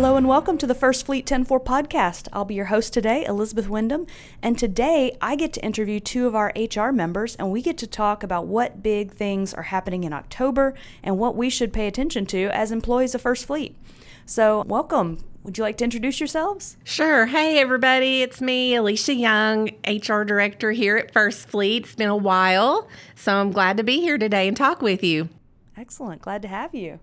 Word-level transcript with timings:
Hello 0.00 0.16
and 0.16 0.26
welcome 0.26 0.56
to 0.56 0.66
the 0.66 0.74
First 0.74 1.04
Fleet 1.04 1.30
104 1.30 1.60
podcast. 1.60 2.26
I'll 2.32 2.46
be 2.46 2.54
your 2.54 2.64
host 2.64 2.94
today, 2.94 3.22
Elizabeth 3.26 3.68
Wyndham, 3.68 4.06
and 4.42 4.58
today 4.58 5.14
I 5.20 5.36
get 5.36 5.52
to 5.52 5.62
interview 5.62 6.00
two 6.00 6.26
of 6.26 6.34
our 6.34 6.54
HR 6.56 6.90
members 6.90 7.36
and 7.36 7.50
we 7.50 7.60
get 7.60 7.76
to 7.76 7.86
talk 7.86 8.22
about 8.22 8.46
what 8.46 8.82
big 8.82 9.12
things 9.12 9.52
are 9.52 9.64
happening 9.64 10.04
in 10.04 10.14
October 10.14 10.72
and 11.02 11.18
what 11.18 11.36
we 11.36 11.50
should 11.50 11.70
pay 11.70 11.86
attention 11.86 12.24
to 12.28 12.46
as 12.46 12.72
employees 12.72 13.14
of 13.14 13.20
First 13.20 13.44
Fleet. 13.44 13.76
So, 14.24 14.62
welcome. 14.66 15.22
Would 15.42 15.58
you 15.58 15.64
like 15.64 15.76
to 15.76 15.84
introduce 15.84 16.18
yourselves? 16.18 16.78
Sure. 16.82 17.26
Hey, 17.26 17.58
everybody. 17.58 18.22
It's 18.22 18.40
me, 18.40 18.76
Alicia 18.76 19.12
Young, 19.12 19.68
HR 19.86 20.22
Director 20.22 20.70
here 20.72 20.96
at 20.96 21.12
First 21.12 21.46
Fleet. 21.46 21.84
It's 21.84 21.94
been 21.94 22.08
a 22.08 22.16
while, 22.16 22.88
so 23.16 23.34
I'm 23.34 23.52
glad 23.52 23.76
to 23.76 23.82
be 23.82 24.00
here 24.00 24.16
today 24.16 24.48
and 24.48 24.56
talk 24.56 24.80
with 24.80 25.04
you. 25.04 25.28
Excellent. 25.76 26.22
Glad 26.22 26.40
to 26.40 26.48
have 26.48 26.74
you. 26.74 27.00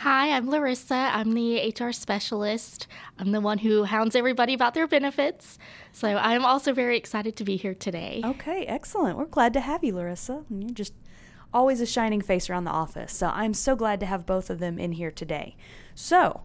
Hi, 0.00 0.34
I'm 0.34 0.48
Larissa. 0.48 0.94
I'm 0.94 1.34
the 1.34 1.74
HR 1.78 1.92
specialist. 1.92 2.86
I'm 3.18 3.32
the 3.32 3.40
one 3.42 3.58
who 3.58 3.84
hounds 3.84 4.16
everybody 4.16 4.54
about 4.54 4.72
their 4.72 4.86
benefits. 4.86 5.58
So 5.92 6.16
I'm 6.16 6.42
also 6.42 6.72
very 6.72 6.96
excited 6.96 7.36
to 7.36 7.44
be 7.44 7.56
here 7.56 7.74
today. 7.74 8.22
Okay, 8.24 8.64
excellent. 8.64 9.18
We're 9.18 9.26
glad 9.26 9.52
to 9.52 9.60
have 9.60 9.84
you, 9.84 9.94
Larissa. 9.94 10.46
You're 10.48 10.70
just 10.70 10.94
always 11.52 11.82
a 11.82 11.86
shining 11.86 12.22
face 12.22 12.48
around 12.48 12.64
the 12.64 12.70
office. 12.70 13.12
So 13.12 13.28
I'm 13.28 13.52
so 13.52 13.76
glad 13.76 14.00
to 14.00 14.06
have 14.06 14.24
both 14.24 14.48
of 14.48 14.58
them 14.58 14.78
in 14.78 14.92
here 14.92 15.10
today. 15.10 15.54
So, 15.94 16.44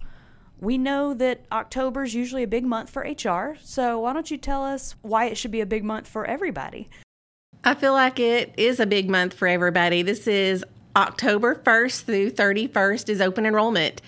we 0.60 0.78
know 0.78 1.14
that 1.14 1.46
October 1.50 2.04
is 2.04 2.14
usually 2.14 2.44
a 2.44 2.48
big 2.48 2.66
month 2.66 2.90
for 2.90 3.04
HR. 3.04 3.56
So, 3.64 4.00
why 4.00 4.12
don't 4.12 4.30
you 4.30 4.38
tell 4.38 4.66
us 4.66 4.96
why 5.02 5.28
it 5.28 5.38
should 5.38 5.52
be 5.52 5.62
a 5.62 5.66
big 5.66 5.86
month 5.86 6.10
for 6.10 6.26
everybody? 6.26 6.90
I 7.64 7.74
feel 7.74 7.94
like 7.94 8.20
it 8.20 8.54
is 8.58 8.82
a 8.82 8.86
big 8.86 9.10
month 9.10 9.34
for 9.34 9.48
everybody. 9.48 10.02
This 10.02 10.28
is 10.28 10.66
October 10.96 11.56
1st 11.56 12.04
through 12.04 12.32
31st 12.32 13.10
is 13.10 13.22
open 13.22 13.46
enrollment. 13.46 14.02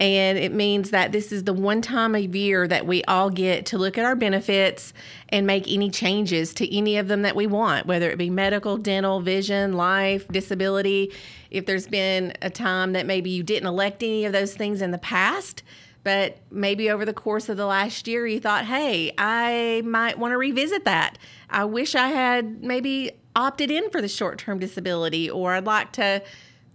And 0.00 0.36
it 0.36 0.52
means 0.52 0.90
that 0.90 1.12
this 1.12 1.30
is 1.30 1.44
the 1.44 1.52
one 1.52 1.80
time 1.80 2.16
of 2.16 2.34
year 2.34 2.66
that 2.66 2.86
we 2.86 3.04
all 3.04 3.30
get 3.30 3.66
to 3.66 3.78
look 3.78 3.96
at 3.98 4.04
our 4.04 4.16
benefits 4.16 4.92
and 5.28 5.46
make 5.46 5.70
any 5.70 5.90
changes 5.90 6.52
to 6.54 6.76
any 6.76 6.96
of 6.96 7.06
them 7.06 7.22
that 7.22 7.36
we 7.36 7.46
want, 7.46 7.86
whether 7.86 8.10
it 8.10 8.18
be 8.18 8.28
medical, 8.28 8.78
dental, 8.78 9.20
vision, 9.20 9.74
life, 9.74 10.26
disability. 10.28 11.12
If 11.50 11.66
there's 11.66 11.86
been 11.86 12.32
a 12.42 12.50
time 12.50 12.94
that 12.94 13.06
maybe 13.06 13.30
you 13.30 13.44
didn't 13.44 13.68
elect 13.68 14.02
any 14.02 14.24
of 14.24 14.32
those 14.32 14.54
things 14.54 14.82
in 14.82 14.90
the 14.90 14.98
past, 14.98 15.62
but 16.02 16.38
maybe 16.50 16.90
over 16.90 17.04
the 17.04 17.12
course 17.12 17.48
of 17.48 17.56
the 17.56 17.66
last 17.66 18.08
year 18.08 18.26
you 18.26 18.40
thought, 18.40 18.64
hey, 18.64 19.12
I 19.18 19.82
might 19.84 20.18
want 20.18 20.32
to 20.32 20.38
revisit 20.38 20.84
that. 20.84 21.16
I 21.48 21.64
wish 21.64 21.94
I 21.94 22.08
had 22.08 22.64
maybe 22.64 23.12
opted 23.34 23.70
in 23.70 23.90
for 23.90 24.00
the 24.00 24.08
short 24.08 24.38
term 24.38 24.58
disability, 24.58 25.30
or 25.30 25.54
I'd 25.54 25.66
like 25.66 25.92
to 25.92 26.22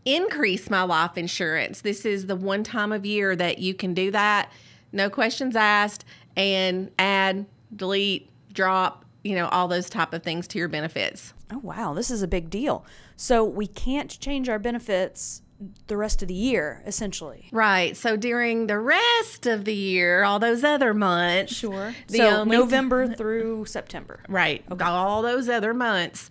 increase 0.05 0.69
my 0.69 0.83
life 0.83 1.17
insurance. 1.17 1.81
This 1.81 2.05
is 2.05 2.27
the 2.27 2.35
one 2.35 2.63
time 2.63 2.91
of 2.91 3.05
year 3.05 3.35
that 3.35 3.59
you 3.59 3.73
can 3.73 3.93
do 3.93 4.11
that, 4.11 4.51
no 4.91 5.09
questions 5.09 5.55
asked, 5.55 6.05
and 6.35 6.91
add, 6.97 7.45
delete, 7.75 8.29
drop, 8.53 9.05
you 9.23 9.35
know, 9.35 9.47
all 9.49 9.67
those 9.67 9.89
type 9.89 10.13
of 10.13 10.23
things 10.23 10.47
to 10.47 10.57
your 10.57 10.69
benefits. 10.69 11.33
Oh, 11.51 11.59
wow. 11.59 11.93
This 11.93 12.09
is 12.09 12.21
a 12.21 12.27
big 12.27 12.49
deal. 12.49 12.85
So 13.15 13.43
we 13.43 13.67
can't 13.67 14.17
change 14.19 14.47
our 14.47 14.59
benefits 14.59 15.41
the 15.87 15.97
rest 15.97 16.21
of 16.21 16.27
the 16.27 16.33
year, 16.33 16.83
essentially. 16.85 17.47
Right. 17.51 17.97
So 17.97 18.15
during 18.15 18.67
the 18.67 18.79
rest 18.79 19.47
of 19.47 19.65
the 19.65 19.73
year, 19.73 20.23
all 20.23 20.39
those 20.39 20.63
other 20.63 20.93
months. 20.93 21.53
Sure. 21.53 21.95
so 22.07 22.43
November 22.43 23.07
through 23.07 23.65
September. 23.65 24.21
Right. 24.29 24.63
Okay. 24.71 24.85
All 24.85 25.21
those 25.21 25.49
other 25.49 25.73
months. 25.73 26.29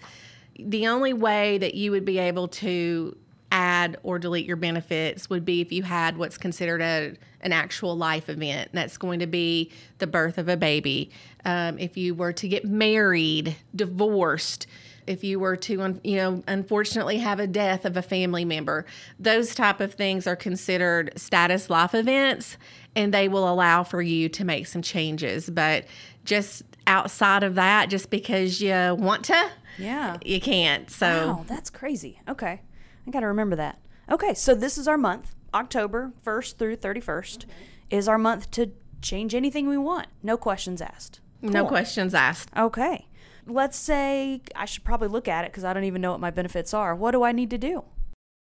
The 0.58 0.86
only 0.86 1.12
way 1.12 1.58
that 1.58 1.74
you 1.74 1.90
would 1.90 2.04
be 2.04 2.18
able 2.18 2.48
to 2.48 3.16
add 3.52 3.96
or 4.02 4.18
delete 4.18 4.46
your 4.46 4.56
benefits 4.56 5.30
would 5.30 5.44
be 5.44 5.60
if 5.60 5.72
you 5.72 5.82
had 5.82 6.16
what's 6.16 6.38
considered 6.38 6.80
a, 6.80 7.14
an 7.40 7.52
actual 7.52 7.96
life 7.96 8.28
event. 8.28 8.70
That's 8.72 8.96
going 8.96 9.20
to 9.20 9.26
be 9.26 9.70
the 9.98 10.06
birth 10.06 10.38
of 10.38 10.48
a 10.48 10.56
baby. 10.56 11.10
Um, 11.44 11.78
if 11.78 11.96
you 11.96 12.14
were 12.14 12.32
to 12.32 12.48
get 12.48 12.64
married, 12.64 13.56
divorced, 13.74 14.66
if 15.06 15.22
you 15.24 15.38
were 15.38 15.56
to 15.56 16.00
you 16.02 16.16
know 16.16 16.42
unfortunately 16.46 17.18
have 17.18 17.40
a 17.40 17.46
death 17.46 17.84
of 17.84 17.96
a 17.96 18.02
family 18.02 18.44
member. 18.44 18.84
Those 19.18 19.54
type 19.54 19.80
of 19.80 19.94
things 19.94 20.26
are 20.26 20.36
considered 20.36 21.12
status 21.16 21.70
life 21.70 21.94
events 21.94 22.56
and 22.94 23.12
they 23.12 23.28
will 23.28 23.50
allow 23.50 23.84
for 23.84 24.02
you 24.02 24.28
to 24.30 24.44
make 24.44 24.66
some 24.66 24.82
changes. 24.82 25.50
But 25.50 25.86
just 26.24 26.62
outside 26.86 27.42
of 27.42 27.56
that 27.56 27.90
just 27.90 28.10
because 28.10 28.60
you 28.60 28.96
want 28.98 29.24
to 29.24 29.50
yeah. 29.78 30.16
you 30.24 30.40
can't. 30.40 30.90
So 30.90 31.06
wow, 31.06 31.44
that's 31.46 31.70
crazy. 31.70 32.20
Okay. 32.28 32.62
I 33.06 33.10
gotta 33.10 33.28
remember 33.28 33.56
that. 33.56 33.78
Okay 34.10 34.34
so 34.34 34.54
this 34.54 34.78
is 34.78 34.88
our 34.88 34.98
month. 34.98 35.34
October 35.54 36.12
1st 36.24 36.56
through 36.56 36.76
31st 36.76 37.02
mm-hmm. 37.02 37.50
is 37.90 38.08
our 38.08 38.18
month 38.18 38.50
to 38.50 38.72
change 39.00 39.34
anything 39.34 39.68
we 39.68 39.78
want. 39.78 40.08
No 40.22 40.36
questions 40.36 40.82
asked. 40.82 41.20
Cool. 41.40 41.50
no 41.50 41.66
questions 41.66 42.14
asked. 42.14 42.50
Okay 42.56 43.06
let's 43.46 43.76
say 43.76 44.40
I 44.54 44.64
should 44.64 44.84
probably 44.84 45.08
look 45.08 45.28
at 45.28 45.44
it 45.44 45.52
because 45.52 45.64
I 45.64 45.72
don't 45.72 45.84
even 45.84 46.00
know 46.02 46.12
what 46.12 46.20
my 46.20 46.30
benefits 46.30 46.74
are. 46.74 46.94
What 46.94 47.12
do 47.12 47.22
I 47.22 47.32
need 47.32 47.50
to 47.50 47.58
do? 47.58 47.84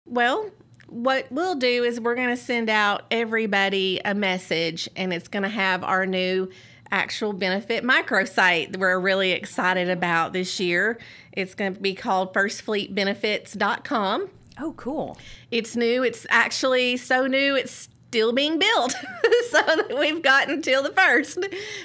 Well, 0.05 0.51
what 0.87 1.27
we'll 1.31 1.55
do 1.55 1.83
is 1.83 1.99
we're 1.99 2.15
going 2.15 2.29
to 2.29 2.37
send 2.37 2.69
out 2.69 3.03
everybody 3.11 3.99
a 4.05 4.13
message 4.13 4.89
and 4.95 5.13
it's 5.13 5.27
going 5.27 5.43
to 5.43 5.49
have 5.49 5.83
our 5.83 6.05
new 6.05 6.49
actual 6.89 7.33
benefit 7.33 7.83
microsite 7.83 8.71
that 8.71 8.79
we're 8.79 8.97
really 8.99 9.31
excited 9.31 9.89
about 9.89 10.31
this 10.31 10.59
year. 10.59 10.97
It's 11.33 11.53
going 11.53 11.75
to 11.75 11.79
be 11.79 11.93
called 11.93 12.33
firstfleetbenefits.com. 12.33 14.29
Oh, 14.59 14.73
cool. 14.73 15.17
It's 15.51 15.75
new. 15.75 16.03
It's 16.03 16.25
actually 16.29 16.97
so 16.97 17.27
new, 17.27 17.55
it's 17.55 17.89
still 18.09 18.33
being 18.33 18.57
built. 18.59 18.95
so 19.51 19.97
we've 19.99 20.21
got 20.21 20.49
until 20.49 20.83
the 20.83 20.91
first. 20.91 21.39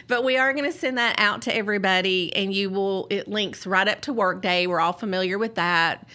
But 0.09 0.25
we 0.25 0.37
are 0.37 0.53
going 0.53 0.71
to 0.71 0.77
send 0.77 0.99
that 0.99 1.16
out 1.19 1.43
to 1.43 1.55
everybody 1.55 2.34
and 2.34 2.55
you 2.55 2.71
will 2.71 3.06
it 3.10 3.28
links 3.28 3.66
right 3.66 3.88
up 3.88 4.00
to 4.03 4.12
workday. 4.12 4.66
We're 4.66 4.81
all 4.81 4.93
familiar 4.93 5.38
with 5.38 5.56
that. 5.56 6.06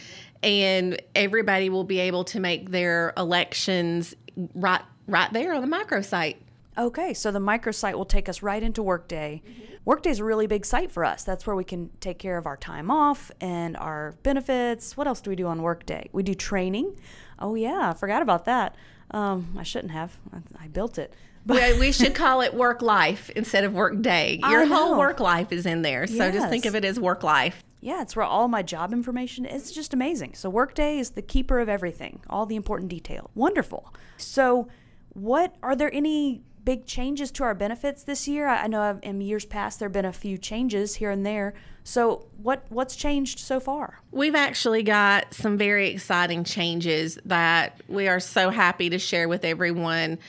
And 0.44 1.02
everybody 1.16 1.70
will 1.70 1.84
be 1.84 2.00
able 2.00 2.24
to 2.26 2.40
make 2.40 2.70
their 2.70 3.14
elections 3.18 4.16
right 4.54 4.82
right 5.08 5.32
there 5.34 5.54
on 5.54 5.68
the 5.68 5.76
microsite. 5.76 6.38
Okay, 6.78 7.14
so 7.16 7.32
the 7.32 7.40
microsite 7.40 7.96
will 7.96 8.06
take 8.06 8.30
us 8.30 8.44
right 8.44 8.62
into 8.62 8.84
Workday. 8.84 9.42
Mm-hmm. 9.44 9.74
Workday 9.84 10.12
is 10.12 10.20
a 10.20 10.24
really 10.24 10.46
big 10.46 10.64
site 10.64 10.92
for 10.92 11.04
us. 11.04 11.24
That's 11.24 11.48
where 11.48 11.56
we 11.56 11.64
can 11.64 11.90
take 12.00 12.20
care 12.20 12.38
of 12.38 12.46
our 12.46 12.58
time 12.58 12.92
off 12.92 13.32
and 13.42 13.76
our 13.78 14.14
benefits. 14.22 14.96
What 14.96 15.08
else 15.08 15.20
do 15.20 15.32
we 15.32 15.36
do 15.36 15.48
on 15.48 15.64
Workday? 15.64 16.10
We 16.12 16.22
do 16.22 16.36
training. 16.36 17.00
Oh 17.40 17.56
yeah, 17.56 17.90
I 17.90 17.94
forgot 17.94 18.22
about 18.22 18.46
that. 18.46 18.76
Um, 19.12 19.56
I 19.58 19.64
shouldn't 19.64 19.92
have. 19.92 20.18
I, 20.34 20.66
I 20.66 20.68
built 20.68 20.98
it. 20.98 21.14
But 21.46 21.78
we 21.80 21.92
should 21.94 22.14
call 22.24 22.42
it 22.42 22.54
work 22.54 22.82
life 22.82 23.30
instead 23.32 23.64
of 23.64 23.74
work 23.74 24.02
day. 24.02 24.40
Your 24.50 24.66
whole 24.66 24.98
work 24.98 25.20
life 25.20 25.52
is 25.52 25.66
in 25.66 25.82
there. 25.82 26.06
So 26.06 26.16
yes. 26.16 26.34
just 26.34 26.50
think 26.50 26.66
of 26.66 26.76
it 26.76 26.84
as 26.84 27.00
work 27.00 27.24
life. 27.24 27.64
Yeah, 27.80 28.02
it's 28.02 28.16
where 28.16 28.26
all 28.26 28.48
my 28.48 28.64
job 28.64 28.92
information 28.92 29.46
is 29.46 29.72
just 29.72 29.94
amazing. 29.94 30.34
So 30.34 30.50
Workday 30.50 30.98
is 30.98 31.12
the 31.12 31.22
keeper 31.22 31.60
of 31.60 31.70
everything, 31.70 32.22
all 32.30 32.46
the 32.46 32.56
important 32.56 32.90
detail. 32.90 33.30
Wonderful. 33.34 33.94
So 34.18 34.68
what 35.14 35.56
are 35.64 35.76
there 35.76 35.94
any 35.94 36.42
big 36.68 36.86
changes 36.86 37.32
to 37.32 37.46
our 37.46 37.56
benefits 37.56 38.04
this 38.04 38.28
year? 38.28 38.46
I 38.46 38.68
know 38.68 39.00
in 39.02 39.22
years 39.22 39.46
past 39.46 39.80
there 39.80 39.88
have 39.88 39.94
been 39.94 40.04
a 40.04 40.12
few 40.12 40.38
changes 40.38 40.96
here 40.96 41.10
and 41.10 41.26
there. 41.26 41.54
So 41.86 42.26
what 42.44 42.66
what's 42.68 42.98
changed 42.98 43.40
so 43.40 43.62
far? 43.62 44.02
We've 44.12 44.36
actually 44.36 44.84
got 44.84 45.34
some 45.34 45.58
very 45.58 45.88
exciting 45.88 46.44
changes 46.44 47.18
that 47.24 47.80
we 47.88 48.10
are 48.10 48.20
so 48.20 48.50
happy 48.50 48.90
to 48.90 49.00
share 49.00 49.30
with 49.30 49.46
everyone. 49.46 50.20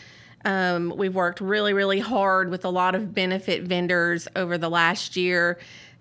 Um, 0.44 0.94
we've 0.96 1.16
worked 1.16 1.40
really, 1.40 1.72
really 1.72 1.98
hard 1.98 2.50
with 2.50 2.64
a 2.64 2.70
lot 2.70 2.94
of 2.94 3.12
benefit 3.12 3.64
vendors 3.64 4.28
over 4.36 4.56
the 4.56 4.70
last 4.70 5.16
year 5.16 5.58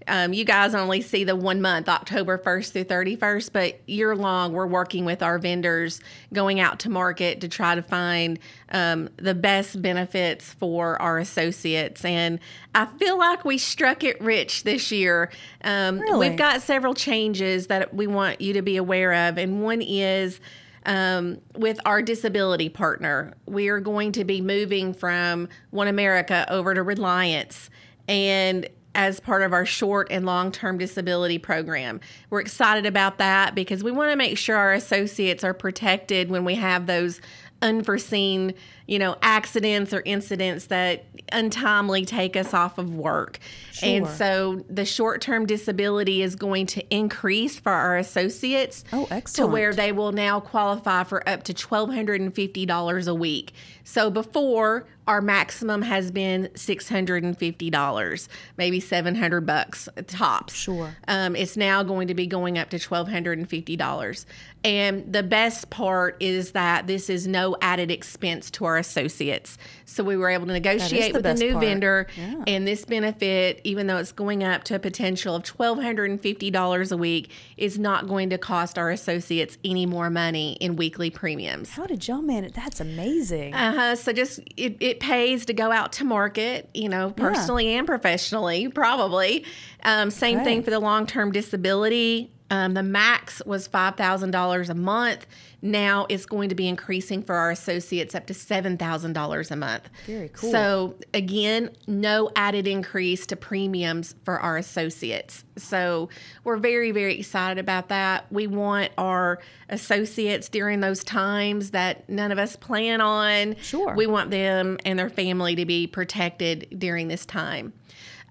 um, 0.08 0.34
you 0.34 0.46
guys 0.46 0.74
only 0.74 1.02
see 1.02 1.24
the 1.24 1.36
one 1.36 1.62
month, 1.62 1.90
October 1.90 2.38
1st 2.38 2.72
through 2.72 2.86
31st, 2.86 3.52
but 3.52 3.90
year 3.90 4.16
long, 4.16 4.54
we're 4.54 4.68
working 4.68 5.06
with 5.06 5.22
our 5.22 5.38
vendors, 5.38 6.00
going 6.34 6.60
out 6.60 6.80
to 6.80 6.90
market 6.90 7.42
to 7.42 7.50
try 7.50 7.76
to 7.76 7.82
find 7.82 8.40
um, 8.72 9.10
the 9.18 9.34
best 9.34 9.82
benefits 9.82 10.54
for 10.54 11.02
our 11.02 11.18
associates. 11.18 12.06
And 12.06 12.40
I 12.74 12.86
feel 12.86 13.18
like 13.18 13.44
we 13.44 13.58
struck 13.58 14.04
it 14.04 14.20
rich 14.22 14.64
this 14.64 14.92
year. 14.92 15.30
Um, 15.64 16.00
really? 16.00 16.30
We've 16.30 16.38
got 16.38 16.62
several 16.62 16.94
changes 16.94 17.68
that 17.68 17.94
we 17.94 18.08
want 18.08 18.40
you 18.40 18.54
to 18.54 18.62
be 18.62 18.78
aware 18.78 19.30
of, 19.30 19.38
and 19.38 19.62
one 19.62 19.82
is. 19.82 20.40
Um, 20.86 21.42
with 21.54 21.82
our 21.86 22.02
disability 22.02 22.70
partner. 22.70 23.34
We 23.46 23.68
are 23.68 23.82
going 23.82 24.14
to 24.14 24.24
be 24.24 24.40
moving 24.40 24.94
from 24.94 25.50
One 25.72 25.90
America 25.90 26.46
over 26.50 26.74
to 26.74 26.82
Reliance. 26.82 27.70
And 28.08 28.70
as 28.98 29.20
part 29.20 29.44
of 29.44 29.54
our 29.54 29.66
short 29.66 30.08
and 30.10 30.26
long 30.26 30.52
term 30.52 30.80
disability 30.80 31.38
program. 31.38 32.02
We're 32.32 32.42
excited 32.42 32.88
about 32.88 33.20
that 33.20 33.54
because 33.54 33.84
we 33.84 33.92
want 33.92 34.12
to 34.12 34.18
make 34.18 34.40
sure 34.40 34.58
our 34.58 34.74
associates 34.74 35.44
are 35.44 35.54
protected 35.54 36.32
when 36.32 36.44
we 36.44 36.56
have 36.56 36.88
those 36.88 37.22
unforeseen 37.62 38.54
you 38.88 39.00
know, 39.00 39.18
accidents 39.22 39.94
or 39.94 40.02
incidents 40.06 40.68
that 40.68 41.04
untimely 41.34 42.06
take 42.06 42.38
us 42.38 42.54
off 42.54 42.78
of 42.78 42.96
work. 42.96 43.38
And 43.84 44.08
so 44.08 44.64
the 44.70 44.86
short 44.86 45.20
term 45.20 45.46
disability 45.46 46.22
is 46.22 46.36
going 46.36 46.68
to 46.68 46.90
increase 46.90 47.60
for 47.60 47.74
our 47.74 47.98
associates 47.98 48.86
Oh, 48.94 49.06
excellent. 49.12 49.36
to 49.36 49.54
where 49.54 49.74
they 49.74 49.92
will 49.92 50.14
now 50.14 50.40
qualify 50.40 51.04
for 51.04 51.28
up 51.28 51.44
to 51.44 51.54
$1,250 51.54 53.08
a 53.08 53.14
week. 53.14 53.52
So 53.84 54.10
before, 54.10 54.88
our 55.06 55.22
maximum 55.22 55.82
has 55.82 56.10
been 56.12 56.50
$650, 56.54 58.28
maybe 58.58 58.80
700 58.80 59.46
bucks 59.46 59.90
tops. 60.08 60.54
Sure. 60.54 60.96
Um, 61.10 61.36
it's 61.36 61.58
now 61.58 61.84
going 61.84 62.08
to 62.08 62.14
be 62.14 62.26
going 62.28 62.58
up 62.58 62.70
to 62.70 62.78
$1,250. 62.78 64.26
And 64.68 65.12
the 65.14 65.24
best 65.24 65.70
part 65.70 66.18
is 66.20 66.52
that 66.52 66.88
this 66.88 67.10
is 67.10 67.26
no 67.26 67.56
added 67.62 67.90
expense 67.90 68.52
to 68.52 68.66
our 68.66 68.78
associates. 68.78 69.58
So 69.86 70.04
we 70.04 70.18
were 70.18 70.30
able 70.30 70.46
to 70.48 70.52
negotiate 70.54 71.14
the 71.14 71.20
with 71.20 71.26
a 71.26 71.34
new 71.36 71.54
part. 71.54 71.64
vendor, 71.64 72.08
Yeah. 72.18 72.44
and 72.46 72.68
this 72.68 72.84
benefit, 72.84 73.62
even 73.64 73.88
though 73.88 73.96
it's 73.98 74.12
going 74.12 74.44
up 74.44 74.66
to 74.66 74.76
a 74.76 74.80
potential 74.80 75.36
of 75.36 75.44
$1,250 75.44 76.92
a 76.92 76.98
week, 76.98 77.32
is 77.56 77.80
not 77.80 78.08
going 78.08 78.30
to 78.32 78.38
cost 78.38 78.78
our 78.78 78.92
associates 78.92 79.58
any 79.64 79.86
more 79.86 80.10
money 80.10 80.58
in 80.60 80.76
weekly 80.76 81.10
premiums. 81.10 81.70
How 81.72 81.86
did 81.86 82.08
y'all 82.08 82.22
manage? 82.22 82.54
That's 82.54 82.80
amazing. 82.82 83.54
Uh-huh. 83.54 83.96
So 83.96 84.12
just 84.12 84.40
it, 84.58 84.76
it 84.82 85.00
pays 85.00 85.46
to 85.46 85.54
go 85.54 85.72
out 85.72 85.94
to 85.94 86.04
market, 86.04 86.70
you 86.74 86.90
know, 86.90 87.12
personally 87.12 87.70
and 87.70 87.88
professionally, 87.88 88.68
probably. 88.68 89.46
Um, 89.84 90.12
same 90.12 90.38
Okay. 90.40 90.44
thing 90.44 90.64
for 90.64 90.72
the 90.72 90.80
long 90.80 91.06
term 91.08 91.32
disability. 91.32 92.32
Um, 92.50 92.74
the 92.76 92.84
max 92.84 93.42
was 93.46 93.68
five 93.68 93.96
thousand 93.96 94.32
dollars 94.32 94.70
a 94.70 94.76
month. 94.76 95.26
Now 95.62 96.06
it's 96.08 96.26
going 96.26 96.50
to 96.50 96.56
be 96.56 96.68
increasing 96.68 97.24
for 97.24 97.36
our 97.36 97.52
associates 97.52 98.16
up 98.16 98.26
to 98.28 98.34
seven 98.34 98.78
thousand 98.78 99.14
dollars 99.14 99.52
a 99.52 99.56
month. 99.56 99.90
Very 100.06 100.30
cool. 100.30 100.52
So 100.52 100.96
again, 101.14 101.72
no 101.88 102.32
added 102.36 102.68
increase 102.68 103.26
to 103.28 103.36
premiums 103.36 104.16
for 104.24 104.40
our 104.40 104.56
associates. 104.56 105.44
So 105.58 106.10
we're 106.44 106.58
very, 106.58 106.92
very 106.92 107.20
excited 107.20 107.60
about 107.60 107.90
that. 107.90 108.32
We 108.32 108.48
want 108.48 108.92
our 108.98 109.40
associates 109.70 110.48
during 110.48 110.80
those 110.80 111.04
times 111.04 111.72
that 111.72 112.08
none 112.08 112.32
of 112.32 112.38
us 112.38 112.56
plan 112.56 113.02
on. 113.02 113.56
Sure. 113.62 113.94
We 113.96 114.08
want 114.08 114.32
them 114.32 114.78
and 114.86 114.98
their 114.98 115.10
family 115.10 115.56
to 115.56 115.66
be 115.66 115.88
protected 115.88 116.68
during 116.78 117.08
this 117.08 117.26
time. 117.26 117.74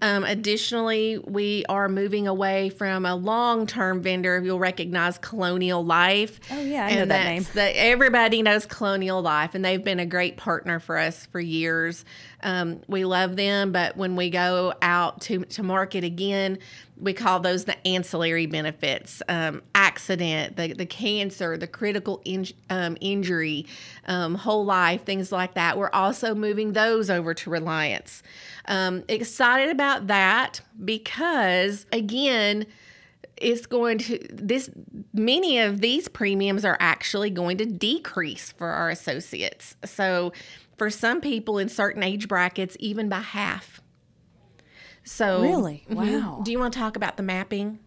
Um, 0.02 0.24
additionally, 0.24 1.16
we 1.18 1.64
are 1.70 1.88
moving 1.88 2.28
away 2.28 2.68
from 2.68 3.06
a 3.06 3.16
long-term 3.16 4.02
vendor. 4.02 4.40
You'll 4.44 4.58
recognize 4.58 5.16
Colonial 5.16 5.82
Life. 5.82 6.38
Oh, 6.50 6.60
yeah, 6.60 6.84
I 6.84 6.94
know 6.96 7.06
that 7.06 7.24
name. 7.24 7.46
that 7.54 7.72
everybody 7.76 8.42
knows 8.42 8.66
Colonial 8.66 9.22
Life, 9.22 9.54
and 9.54 9.64
they've 9.64 9.82
been 9.82 9.98
a 9.98 10.06
great 10.06 10.36
partner 10.36 10.80
for 10.80 10.98
us 10.98 11.24
for 11.26 11.40
years. 11.40 12.04
Um, 12.42 12.82
we 12.88 13.06
love 13.06 13.36
them, 13.36 13.72
but 13.72 13.96
when 13.96 14.16
we 14.16 14.28
go 14.28 14.74
out 14.82 15.22
to, 15.22 15.46
to 15.46 15.62
market 15.62 16.04
again, 16.04 16.58
we 16.98 17.12
call 17.12 17.40
those 17.40 17.64
the 17.64 17.86
ancillary 17.86 18.46
benefits 18.46 19.22
um, 19.28 19.62
accident, 19.74 20.56
the, 20.56 20.72
the 20.72 20.86
cancer, 20.86 21.56
the 21.56 21.66
critical 21.66 22.22
in, 22.24 22.46
um, 22.70 22.96
injury, 23.00 23.66
um, 24.06 24.34
whole 24.34 24.64
life, 24.64 25.04
things 25.04 25.30
like 25.30 25.54
that. 25.54 25.76
We're 25.76 25.90
also 25.90 26.34
moving 26.34 26.72
those 26.72 27.10
over 27.10 27.34
to 27.34 27.50
Reliance. 27.50 28.22
Um, 28.66 29.04
excited 29.08 29.70
about 29.70 30.06
that 30.06 30.60
because, 30.84 31.86
again, 31.92 32.66
it's 33.36 33.66
going 33.66 33.98
to 33.98 34.18
this 34.30 34.70
many 35.12 35.58
of 35.58 35.80
these 35.80 36.08
premiums 36.08 36.64
are 36.64 36.76
actually 36.80 37.28
going 37.28 37.58
to 37.58 37.66
decrease 37.66 38.52
for 38.52 38.68
our 38.68 38.88
associates 38.88 39.76
so 39.84 40.32
for 40.78 40.88
some 40.88 41.20
people 41.20 41.58
in 41.58 41.68
certain 41.68 42.02
age 42.02 42.28
brackets 42.28 42.78
even 42.80 43.10
by 43.10 43.20
half 43.20 43.82
so 45.06 45.40
Really? 45.40 45.84
Mhm. 45.88 45.96
Wow. 45.96 46.40
do 46.44 46.50
you 46.52 46.58
want 46.58 46.74
to 46.74 46.78
talk 46.78 46.96
about 46.96 47.16
the 47.16 47.22
mapping 47.22 47.78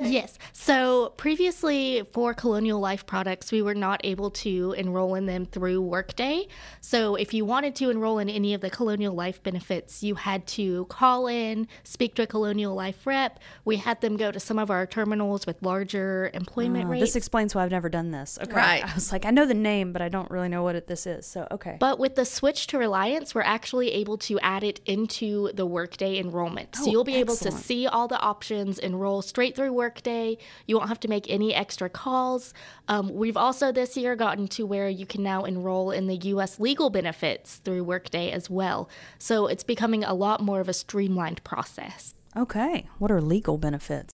Yes. 0.00 0.38
So 0.52 1.12
previously 1.16 2.02
for 2.12 2.34
Colonial 2.34 2.80
Life 2.80 3.06
products, 3.06 3.50
we 3.52 3.62
were 3.62 3.74
not 3.74 4.00
able 4.04 4.30
to 4.30 4.72
enroll 4.76 5.14
in 5.14 5.26
them 5.26 5.46
through 5.46 5.80
Workday. 5.82 6.46
So 6.80 7.14
if 7.16 7.34
you 7.34 7.44
wanted 7.44 7.74
to 7.76 7.90
enroll 7.90 8.18
in 8.18 8.28
any 8.28 8.54
of 8.54 8.60
the 8.60 8.70
Colonial 8.70 9.14
Life 9.14 9.42
benefits, 9.42 10.02
you 10.02 10.14
had 10.14 10.46
to 10.48 10.84
call 10.86 11.26
in, 11.26 11.66
speak 11.82 12.14
to 12.16 12.22
a 12.22 12.26
Colonial 12.26 12.74
Life 12.74 13.06
rep. 13.06 13.38
We 13.64 13.76
had 13.76 14.00
them 14.00 14.16
go 14.16 14.30
to 14.30 14.40
some 14.40 14.58
of 14.58 14.70
our 14.70 14.86
terminals 14.86 15.46
with 15.46 15.62
larger 15.62 16.30
employment 16.34 16.86
Oh, 16.86 16.90
rates. 16.90 17.02
this 17.02 17.16
explains 17.16 17.54
why 17.54 17.64
I've 17.64 17.70
never 17.70 17.88
done 17.88 18.10
this. 18.10 18.38
Okay. 18.42 18.52
Right. 18.54 18.84
I 18.84 18.94
was 18.94 19.12
like, 19.12 19.24
I 19.24 19.30
know 19.30 19.46
the 19.46 19.54
name, 19.54 19.92
but 19.92 20.02
I 20.02 20.08
don't 20.08 20.30
really 20.30 20.48
know 20.48 20.62
what 20.62 20.76
it, 20.76 20.86
this 20.86 21.06
is. 21.06 21.26
So, 21.26 21.46
okay. 21.50 21.76
But 21.80 21.98
with 21.98 22.14
the 22.14 22.24
switch 22.24 22.66
to 22.68 22.78
Reliance, 22.78 23.34
we're 23.34 23.42
actually 23.42 23.90
able 23.92 24.18
to 24.18 24.38
add 24.40 24.62
it 24.64 24.80
into 24.86 25.50
the 25.52 25.66
Workday 25.66 26.18
enrollment. 26.18 26.76
So 26.76 26.84
Oh, 26.86 26.90
you'll 26.90 27.04
be 27.04 27.16
able 27.16 27.36
to 27.36 27.50
see 27.50 27.86
all 27.86 28.08
the 28.08 28.18
options, 28.20 28.78
enroll 28.78 29.22
straight 29.22 29.56
through 29.56 29.63
Workday. 29.72 30.38
You 30.66 30.76
won't 30.76 30.88
have 30.88 31.00
to 31.00 31.08
make 31.08 31.28
any 31.30 31.54
extra 31.54 31.88
calls. 31.88 32.52
Um, 32.88 33.14
we've 33.14 33.36
also 33.36 33.72
this 33.72 33.96
year 33.96 34.16
gotten 34.16 34.48
to 34.48 34.66
where 34.66 34.88
you 34.88 35.06
can 35.06 35.22
now 35.22 35.44
enroll 35.44 35.90
in 35.90 36.06
the 36.06 36.16
U.S. 36.16 36.60
legal 36.60 36.90
benefits 36.90 37.56
through 37.56 37.84
Workday 37.84 38.30
as 38.30 38.50
well. 38.50 38.88
So 39.18 39.46
it's 39.46 39.64
becoming 39.64 40.04
a 40.04 40.14
lot 40.14 40.40
more 40.40 40.60
of 40.60 40.68
a 40.68 40.74
streamlined 40.74 41.42
process. 41.44 42.14
okay. 42.36 42.86
What 42.98 43.10
are 43.10 43.20
legal 43.20 43.58
benefits? 43.58 44.10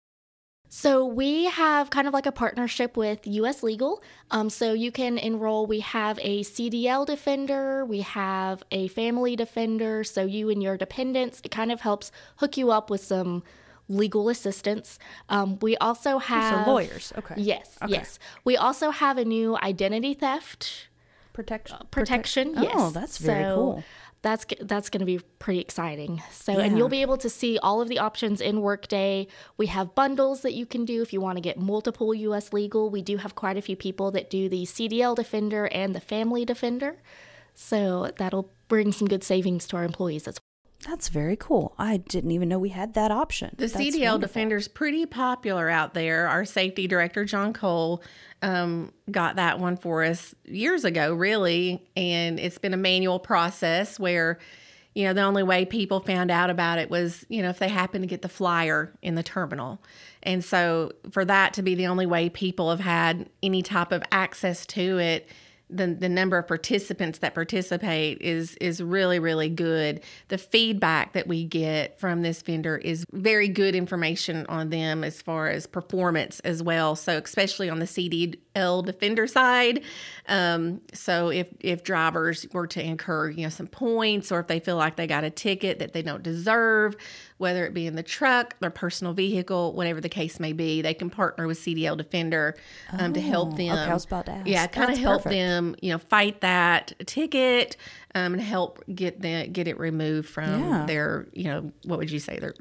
So 0.70 1.06
we 1.06 1.44
have 1.46 1.88
kind 1.88 2.06
of 2.06 2.12
like 2.12 2.26
a 2.26 2.32
partnership 2.32 2.96
with 2.96 3.26
US 3.26 3.62
Legal. 3.62 4.02
Um, 4.30 4.50
so 4.50 4.74
you 4.74 4.92
can 4.92 5.16
enroll. 5.16 5.66
We 5.66 5.80
have 5.80 6.18
a 6.20 6.42
CDL 6.42 7.06
defender. 7.06 7.86
We 7.86 8.02
have 8.02 8.62
a 8.70 8.88
family 8.88 9.34
defender. 9.34 10.04
So 10.04 10.26
you 10.26 10.50
and 10.50 10.62
your 10.62 10.76
dependents, 10.76 11.40
it 11.42 11.50
kind 11.50 11.72
of 11.72 11.80
helps 11.80 12.12
hook 12.36 12.58
you 12.58 12.70
up 12.70 12.90
with 12.90 13.02
some 13.02 13.42
legal 13.88 14.28
assistance. 14.28 14.98
Um, 15.28 15.58
we 15.60 15.76
also 15.78 16.18
have 16.18 16.64
So, 16.66 16.70
lawyers. 16.70 17.12
Okay. 17.18 17.34
Yes, 17.38 17.78
Okay. 17.82 17.92
yes. 17.92 18.18
We 18.44 18.56
also 18.56 18.90
have 18.90 19.18
a 19.18 19.24
new 19.24 19.56
identity 19.56 20.14
theft 20.14 20.88
Protection. 21.32 21.78
protection. 21.90 22.54
Oh, 22.56 22.62
yes. 22.62 22.92
that's 22.92 23.18
very 23.18 23.44
So 23.44 23.54
cool. 23.54 23.84
That's 24.20 24.44
that's 24.60 24.90
going 24.90 24.98
to 24.98 25.06
be 25.06 25.20
pretty 25.38 25.60
exciting. 25.60 26.20
So, 26.32 26.58
and 26.58 26.76
you'll 26.76 26.88
be 26.88 27.02
able 27.02 27.18
to 27.18 27.30
see 27.30 27.56
all 27.62 27.80
of 27.80 27.88
the 27.88 28.00
options 28.00 28.40
in 28.40 28.60
Workday. 28.62 29.28
We 29.56 29.66
have 29.66 29.94
bundles 29.94 30.40
that 30.42 30.54
you 30.54 30.66
can 30.66 30.84
do 30.84 31.02
if 31.02 31.12
you 31.12 31.20
want 31.20 31.36
to 31.36 31.40
get 31.40 31.56
multiple 31.56 32.12
U.S. 32.12 32.52
legal. 32.52 32.90
We 32.90 33.00
do 33.00 33.18
have 33.18 33.36
quite 33.36 33.56
a 33.56 33.62
few 33.62 33.76
people 33.76 34.10
that 34.10 34.28
do 34.28 34.48
the 34.48 34.64
CDL 34.64 35.14
Defender 35.14 35.66
and 35.66 35.94
the 35.94 36.00
Family 36.00 36.44
Defender. 36.44 36.96
So 37.54 38.10
that'll 38.18 38.50
bring 38.66 38.90
some 38.90 39.06
good 39.06 39.22
savings 39.22 39.68
to 39.68 39.76
our 39.76 39.84
employees 39.84 40.26
as 40.26 40.34
well. 40.34 40.47
That's 40.86 41.08
very 41.08 41.36
cool. 41.36 41.74
I 41.76 41.96
didn't 41.96 42.30
even 42.30 42.48
know 42.48 42.58
we 42.58 42.68
had 42.68 42.94
that 42.94 43.10
option. 43.10 43.50
The 43.58 43.66
That's 43.66 43.74
CDL 43.74 44.12
wonderful. 44.12 44.18
Defender's 44.18 44.68
pretty 44.68 45.06
popular 45.06 45.68
out 45.68 45.92
there. 45.92 46.28
Our 46.28 46.44
safety 46.44 46.86
director, 46.86 47.24
John 47.24 47.52
Cole, 47.52 48.02
um, 48.42 48.92
got 49.10 49.36
that 49.36 49.58
one 49.58 49.76
for 49.76 50.04
us 50.04 50.36
years 50.44 50.84
ago, 50.84 51.14
really. 51.14 51.82
And 51.96 52.38
it's 52.38 52.58
been 52.58 52.74
a 52.74 52.78
manual 52.78 53.18
process 53.18 53.98
where, 53.98 54.38
you 54.94 55.04
know, 55.04 55.12
the 55.12 55.22
only 55.22 55.42
way 55.42 55.64
people 55.64 55.98
found 55.98 56.30
out 56.30 56.48
about 56.48 56.78
it 56.78 56.90
was, 56.90 57.26
you 57.28 57.42
know, 57.42 57.48
if 57.48 57.58
they 57.58 57.68
happened 57.68 58.04
to 58.04 58.08
get 58.08 58.22
the 58.22 58.28
flyer 58.28 58.92
in 59.02 59.16
the 59.16 59.24
terminal. 59.24 59.82
And 60.22 60.44
so 60.44 60.92
for 61.10 61.24
that 61.24 61.54
to 61.54 61.62
be 61.62 61.74
the 61.74 61.88
only 61.88 62.06
way 62.06 62.28
people 62.28 62.70
have 62.70 62.80
had 62.80 63.28
any 63.42 63.62
type 63.62 63.90
of 63.90 64.04
access 64.12 64.64
to 64.66 64.98
it, 64.98 65.28
the, 65.70 65.86
the 65.86 66.08
number 66.08 66.38
of 66.38 66.46
participants 66.46 67.18
that 67.18 67.34
participate 67.34 68.20
is 68.20 68.54
is 68.56 68.82
really 68.82 69.18
really 69.18 69.48
good. 69.48 70.00
The 70.28 70.38
feedback 70.38 71.12
that 71.12 71.26
we 71.26 71.44
get 71.44 71.98
from 71.98 72.22
this 72.22 72.42
vendor 72.42 72.76
is 72.78 73.04
very 73.12 73.48
good 73.48 73.74
information 73.74 74.46
on 74.46 74.70
them 74.70 75.04
as 75.04 75.20
far 75.20 75.48
as 75.48 75.66
performance 75.66 76.40
as 76.40 76.62
well. 76.62 76.96
So 76.96 77.18
especially 77.18 77.68
on 77.70 77.78
the 77.78 77.86
cdl 77.86 78.84
defender 78.84 79.26
side 79.26 79.82
um, 80.26 80.80
so 80.92 81.28
if 81.28 81.48
if 81.60 81.82
drivers 81.82 82.46
were 82.52 82.66
to 82.66 82.82
incur 82.82 83.30
you 83.30 83.42
know 83.42 83.48
some 83.48 83.66
points 83.66 84.30
or 84.30 84.40
if 84.40 84.46
they 84.46 84.60
feel 84.60 84.76
like 84.76 84.96
they 84.96 85.06
got 85.06 85.24
a 85.24 85.30
ticket 85.30 85.78
that 85.78 85.92
they 85.92 86.02
don't 86.02 86.22
deserve 86.22 86.96
whether 87.38 87.64
it 87.64 87.72
be 87.74 87.86
in 87.86 87.94
the 87.96 88.02
truck 88.02 88.58
their 88.60 88.70
personal 88.70 89.12
vehicle 89.12 89.72
whatever 89.72 90.00
the 90.00 90.08
case 90.08 90.38
may 90.38 90.52
be 90.52 90.82
they 90.82 90.92
can 90.94 91.08
partner 91.08 91.46
with 91.46 91.58
cdl 91.58 91.96
defender 91.96 92.54
um, 92.98 93.12
to 93.12 93.20
help 93.20 93.54
Oh, 93.54 93.56
them 93.56 93.72
okay, 93.72 93.90
I 93.90 93.94
was 93.94 94.04
about 94.04 94.26
to 94.26 94.32
ask. 94.32 94.46
yeah 94.46 94.66
kind 94.66 94.90
of 94.92 94.98
help 94.98 95.22
perfect. 95.22 95.32
them 95.34 95.74
you 95.80 95.90
know 95.92 95.98
fight 95.98 96.40
that 96.42 96.92
ticket 97.06 97.76
um, 98.14 98.32
and 98.34 98.42
help 98.42 98.82
get 98.94 99.20
the 99.22 99.46
get 99.48 99.66
it 99.68 99.78
removed 99.78 100.28
from 100.28 100.60
Yeah. 100.70 100.84
their 100.86 101.26
you 101.32 101.44
know 101.44 101.72
what 101.84 101.98
would 101.98 102.10
you 102.10 102.18
say 102.18 102.38
their 102.38 102.54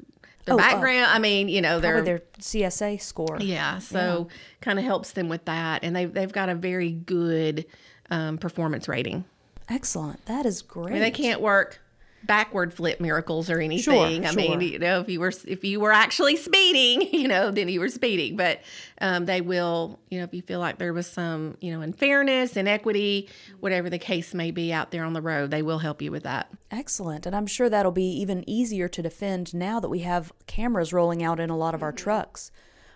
their 0.44 0.54
Oh, 0.54 0.58
uh, 0.58 0.62
background 0.62 1.06
i 1.10 1.18
mean 1.18 1.48
you 1.48 1.60
know 1.60 1.78
their 1.80 2.00
their 2.00 2.20
CSA 2.40 3.00
score. 3.02 3.36
yeah 3.40 3.78
so 3.80 4.28
kind 4.62 4.78
of 4.78 4.84
helps 4.84 5.12
them 5.12 5.28
with 5.28 5.44
that 5.44 5.84
and 5.84 5.94
they've, 5.94 6.12
they've 6.12 6.32
got 6.32 6.48
a 6.48 6.54
very 6.54 6.92
good 6.92 7.66
um, 8.10 8.38
performance 8.38 8.88
rating 8.88 9.24
Excellent. 9.70 10.24
That 10.24 10.46
is 10.46 10.62
great. 10.62 10.88
I 10.88 10.92
mean, 10.92 11.00
they 11.02 11.10
can't 11.10 11.42
work 11.42 11.78
backward 12.24 12.74
flip 12.74 13.00
miracles 13.00 13.48
or 13.48 13.60
anything. 13.60 14.26
I 14.26 14.32
mean, 14.32 14.60
you 14.60 14.78
know, 14.78 15.00
if 15.00 15.08
you 15.08 15.20
were 15.20 15.32
if 15.46 15.64
you 15.64 15.80
were 15.80 15.92
actually 15.92 16.36
speeding, 16.36 17.08
you 17.12 17.28
know, 17.28 17.50
then 17.50 17.68
you 17.68 17.80
were 17.80 17.88
speeding. 17.88 18.36
But 18.36 18.60
um, 19.00 19.26
they 19.26 19.40
will, 19.40 19.98
you 20.10 20.18
know, 20.18 20.24
if 20.24 20.34
you 20.34 20.42
feel 20.42 20.60
like 20.60 20.78
there 20.78 20.92
was 20.92 21.06
some, 21.06 21.56
you 21.60 21.72
know, 21.72 21.80
unfairness, 21.80 22.56
inequity, 22.56 23.28
whatever 23.60 23.88
the 23.88 23.98
case 23.98 24.34
may 24.34 24.50
be 24.50 24.72
out 24.72 24.90
there 24.90 25.04
on 25.04 25.12
the 25.12 25.22
road, 25.22 25.50
they 25.50 25.62
will 25.62 25.78
help 25.78 26.02
you 26.02 26.10
with 26.10 26.24
that. 26.24 26.50
Excellent. 26.70 27.26
And 27.26 27.34
I'm 27.34 27.46
sure 27.46 27.68
that'll 27.68 27.92
be 27.92 28.10
even 28.20 28.48
easier 28.48 28.88
to 28.88 29.02
defend 29.02 29.54
now 29.54 29.80
that 29.80 29.88
we 29.88 30.00
have 30.00 30.32
cameras 30.46 30.92
rolling 30.92 31.22
out 31.22 31.40
in 31.40 31.50
a 31.50 31.56
lot 31.56 31.74
of 31.74 31.82
our 31.82 31.92
trucks. 31.92 32.50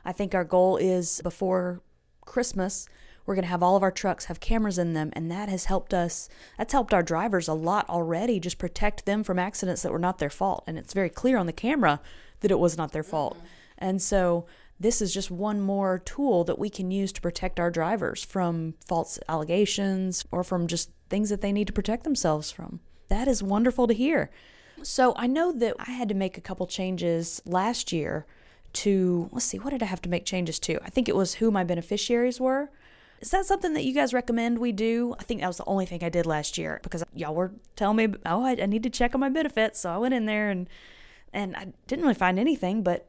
I 0.05 0.12
think 0.12 0.35
our 0.35 0.45
goal 0.45 0.76
is 0.76 1.21
before 1.23 1.81
Christmas, 2.25 2.88
we're 3.25 3.35
going 3.35 3.45
to 3.45 3.50
have 3.50 3.62
all 3.62 3.76
of 3.76 3.83
our 3.83 3.91
trucks 3.91 4.26
have 4.26 4.41
cameras 4.41 4.79
in 4.79 4.95
them. 4.95 5.11
And 5.14 5.31
that 5.31 5.49
has 5.49 5.67
helped 5.67 5.95
us, 5.95 6.29
that's 6.59 6.73
helped 6.73 6.95
our 6.95 7.02
drivers 7.02 7.49
a 7.49 7.55
lot 7.55 7.88
already, 7.88 8.41
just 8.41 8.59
protect 8.59 9.07
them 9.07 9.23
from 9.23 9.38
accidents 9.38 9.83
that 9.83 9.93
were 9.93 9.99
not 9.99 10.19
their 10.19 10.31
fault. 10.31 10.64
And 10.67 10.79
it's 10.79 10.95
very 10.95 11.11
clear 11.11 11.37
on 11.37 11.47
the 11.47 11.52
camera 11.52 12.00
that 12.41 12.50
it 12.50 12.59
was 12.59 12.76
not 12.76 12.93
their 12.93 13.02
fault. 13.02 13.37
Mm-hmm. 13.37 13.47
And 13.79 14.02
so 14.02 14.47
this 14.79 15.00
is 15.00 15.14
just 15.14 15.31
one 15.31 15.61
more 15.61 16.00
tool 16.00 16.45
that 16.45 16.59
we 16.59 16.69
can 16.69 16.91
use 16.91 17.12
to 17.12 17.21
protect 17.21 17.61
our 17.61 17.71
drivers 17.71 18.25
from 18.25 18.75
false 18.87 19.19
allegations 19.29 20.25
or 20.33 20.43
from 20.43 20.67
just 20.67 20.91
things 21.09 21.31
that 21.31 21.41
they 21.41 21.52
need 21.52 21.69
to 21.69 21.73
protect 21.73 22.05
themselves 22.05 22.50
from. 22.50 22.81
That 23.09 23.29
is 23.29 23.43
wonderful 23.43 23.87
to 23.87 23.95
hear. 23.95 24.31
So 24.83 25.14
I 25.17 25.26
know 25.26 25.52
that 25.52 25.76
I 25.79 25.93
had 25.93 26.09
to 26.09 26.14
make 26.14 26.37
a 26.37 26.41
couple 26.41 26.67
changes 26.67 27.41
last 27.45 27.93
year 27.93 28.26
to, 28.73 29.29
let's 29.31 29.45
see, 29.45 29.59
what 29.59 29.71
did 29.71 29.83
I 29.83 29.87
have 29.87 30.02
to 30.02 30.09
make 30.09 30.25
changes 30.25 30.59
to? 30.61 30.81
I 30.83 30.91
think 30.91 31.09
it 31.09 31.14
was 31.14 31.35
who 31.35 31.50
my 31.50 31.62
beneficiaries 31.62 32.41
were. 32.41 32.71
Is 33.23 33.31
that 33.31 33.47
something 33.47 33.73
that 33.75 33.85
you 33.85 33.95
guys 33.95 34.12
recommend 34.12 34.59
we 34.59 34.73
do? 34.73 35.14
I 35.19 35.23
think 35.23 35.41
that 35.41 35.47
was 35.47 35.59
the 35.59 35.64
only 35.67 35.87
thing 35.87 36.02
I 36.02 36.09
did 36.09 36.26
last 36.26 36.59
year 36.59 36.81
because 36.83 37.05
y'all 37.14 37.37
were 37.37 37.52
telling 37.76 37.97
me, 37.97 38.09
oh, 38.26 38.45
I, 38.45 38.57
I 38.61 38.67
need 38.67 38.83
to 38.83 38.91
check 38.91 39.14
on 39.14 39.21
my 39.21 39.29
benefits. 39.29 39.79
So 39.81 39.91
I 39.91 39.97
went 39.97 40.12
in 40.12 40.26
there 40.26 40.50
and 40.50 40.69
and 41.33 41.57
I 41.57 41.69
didn't 41.87 42.02
really 42.02 42.14
find 42.14 42.37
anything. 42.37 42.83
But 42.83 43.07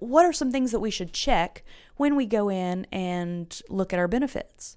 what 0.00 0.26
are 0.26 0.32
some 0.32 0.50
things 0.50 0.72
that 0.72 0.80
we 0.80 0.90
should 0.90 1.12
check 1.12 1.62
when 1.96 2.16
we 2.16 2.26
go 2.26 2.50
in 2.50 2.86
and 2.90 3.62
look 3.68 3.92
at 3.92 3.98
our 3.98 4.08
benefits? 4.08 4.76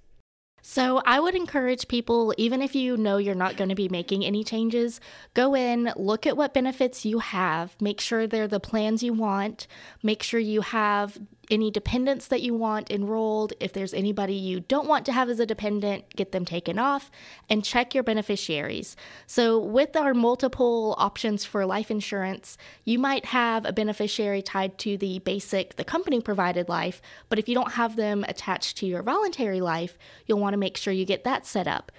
So, 0.61 1.01
I 1.05 1.21
would 1.21 1.33
encourage 1.33 1.87
people, 1.87 2.33
even 2.37 2.61
if 2.61 2.75
you 2.75 2.97
know 2.97 3.15
you're 3.15 3.35
not 3.35 3.55
going 3.55 3.69
to 3.69 3.75
be 3.75 3.87
making 3.87 4.25
any 4.25 4.43
changes, 4.43 4.99
go 5.33 5.55
in, 5.55 5.93
look 5.95 6.27
at 6.27 6.35
what 6.35 6.53
benefits 6.53 7.05
you 7.05 7.19
have, 7.19 7.79
make 7.79 8.01
sure 8.01 8.27
they're 8.27 8.49
the 8.49 8.59
plans 8.59 9.01
you 9.01 9.13
want, 9.13 9.65
make 10.03 10.21
sure 10.21 10.41
you 10.41 10.59
have 10.59 11.17
any 11.49 11.71
dependents 11.71 12.27
that 12.27 12.41
you 12.41 12.53
want 12.53 12.91
enrolled. 12.91 13.53
If 13.59 13.73
there's 13.73 13.93
anybody 13.93 14.33
you 14.33 14.59
don't 14.59 14.87
want 14.87 15.05
to 15.05 15.11
have 15.11 15.29
as 15.29 15.39
a 15.39 15.45
dependent, 15.45 16.15
get 16.15 16.31
them 16.31 16.45
taken 16.45 16.77
off 16.77 17.09
and 17.49 17.63
check 17.63 17.93
your 17.93 18.03
beneficiaries. 18.03 18.95
So, 19.25 19.59
with 19.59 19.95
our 19.95 20.13
multiple 20.13 20.95
options 20.97 21.45
for 21.45 21.65
life 21.65 21.89
insurance, 21.91 22.57
you 22.83 22.99
might 22.99 23.25
have 23.25 23.65
a 23.65 23.73
beneficiary 23.73 24.41
tied 24.41 24.77
to 24.79 24.97
the 24.97 25.19
basic, 25.19 25.75
the 25.75 25.83
company 25.83 26.21
provided 26.21 26.69
life, 26.69 27.01
but 27.29 27.39
if 27.39 27.47
you 27.47 27.55
don't 27.55 27.73
have 27.73 27.95
them 27.95 28.25
attached 28.27 28.77
to 28.77 28.85
your 28.85 29.03
voluntary 29.03 29.61
life, 29.61 29.97
you'll 30.25 30.39
want 30.39 30.53
to 30.53 30.57
make 30.57 30.77
sure 30.77 30.93
you 30.93 31.05
get 31.05 31.23
that 31.23 31.45
set 31.45 31.67
up. 31.67 31.91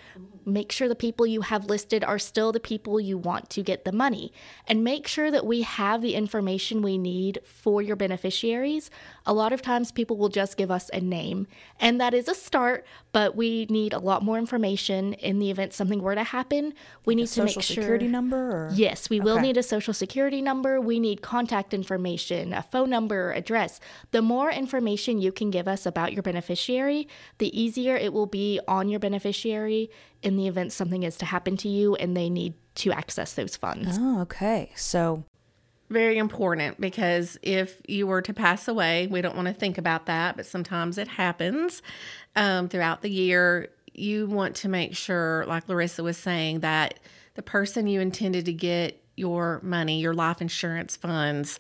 Make 0.45 0.73
sure 0.73 0.89
the 0.89 0.95
people 0.95 1.27
you 1.27 1.43
have 1.43 1.67
listed 1.67 2.03
are 2.05 2.19
still 2.19 2.53
the 2.53 2.61
people 2.61 2.99
you 2.99 3.19
want 3.19 3.51
to 3.51 3.63
get 3.63 3.85
the 3.85 3.93
money, 3.93 4.33
and 4.67 4.85
make 4.85 5.07
sure 5.07 5.31
that 5.31 5.47
we 5.47 5.63
have 5.63 6.01
the 6.01 6.15
information 6.15 6.83
we 6.83 6.99
need 6.99 7.41
for 7.45 7.83
your 7.83 7.97
beneficiaries. 7.97 8.91
A 9.29 9.35
lot 9.35 9.53
of 9.53 9.61
times 9.61 9.93
people 9.93 10.17
will 10.17 10.31
just 10.31 10.57
give 10.57 10.71
us 10.71 10.89
a 10.95 11.01
name, 11.01 11.47
and 11.79 12.01
that 12.01 12.15
is 12.15 12.29
a 12.29 12.35
start, 12.35 12.87
but 13.13 13.37
we 13.37 13.67
need 13.67 13.93
a 13.93 13.99
lot 13.99 14.23
more 14.23 14.39
information 14.39 15.13
in 15.13 15.39
the 15.39 15.51
event 15.51 15.75
something 15.75 16.01
were 16.01 16.15
to 16.15 16.25
happen. 16.25 16.73
We 17.05 17.15
need 17.15 17.29
to 17.29 17.45
make 17.45 17.53
sure 17.53 17.63
Social 17.63 17.75
security 17.75 18.09
number 18.09 18.39
or 18.39 18.71
Yes, 18.73 19.11
we 19.11 19.21
will 19.21 19.39
need 19.39 19.59
a 19.59 19.63
social 19.63 19.93
security 19.93 20.41
number. 20.41 20.81
We 20.81 20.99
need 20.99 21.21
contact 21.21 21.75
information, 21.75 22.55
a 22.55 22.63
phone 22.63 22.89
number, 22.89 23.33
address. 23.33 23.81
The 24.13 24.23
more 24.23 24.51
information 24.51 25.21
you 25.21 25.31
can 25.31 25.51
give 25.51 25.69
us 25.69 25.85
about 25.85 26.15
your 26.15 26.23
beneficiary, 26.23 27.07
the 27.37 27.61
easier 27.61 27.97
it 27.97 28.15
will 28.15 28.27
be 28.27 28.61
on 28.67 28.89
your 28.89 28.99
beneficiary 28.99 29.91
in 30.23 30.39
the 30.39 30.49
event 30.49 30.73
something 30.73 31.03
is 31.03 31.17
to 31.19 31.27
happen 31.27 31.57
to 31.59 31.69
you 31.69 31.95
and 31.97 32.17
they 32.17 32.31
need 32.31 32.55
to 32.77 32.93
access 32.93 33.35
those 33.35 33.57
funds. 33.57 33.99
Oh, 34.01 34.21
okay. 34.23 34.71
So 34.75 35.25
Very 35.91 36.19
important 36.19 36.79
because 36.81 37.39
if 37.43 37.81
you 37.89 38.07
were 38.07 38.21
to 38.23 38.35
pass 38.35 38.69
away, 38.69 39.07
we 39.07 39.23
don't 39.23 39.35
want 39.35 39.49
to 39.49 39.55
think 39.55 39.79
about 39.79 40.07
that, 40.07 40.37
but 40.37 40.45
sometimes 40.45 40.99
it 40.99 41.09
happens 41.09 41.83
um, 42.37 42.69
throughout 42.69 43.01
the 43.01 43.11
year. 43.11 43.69
You 43.95 44.27
want 44.27 44.55
to 44.57 44.69
make 44.69 44.95
sure, 44.95 45.45
like 45.47 45.69
Larissa 45.69 46.03
was 46.03 46.19
saying, 46.19 46.61
that 46.61 47.01
the 47.35 47.43
person 47.43 47.87
you 47.87 48.01
intended 48.01 48.45
to 48.45 48.53
get 48.53 49.03
your 49.17 49.61
money, 49.63 50.01
your 50.01 50.15
life 50.15 50.43
insurance 50.43 50.95
funds, 50.95 51.59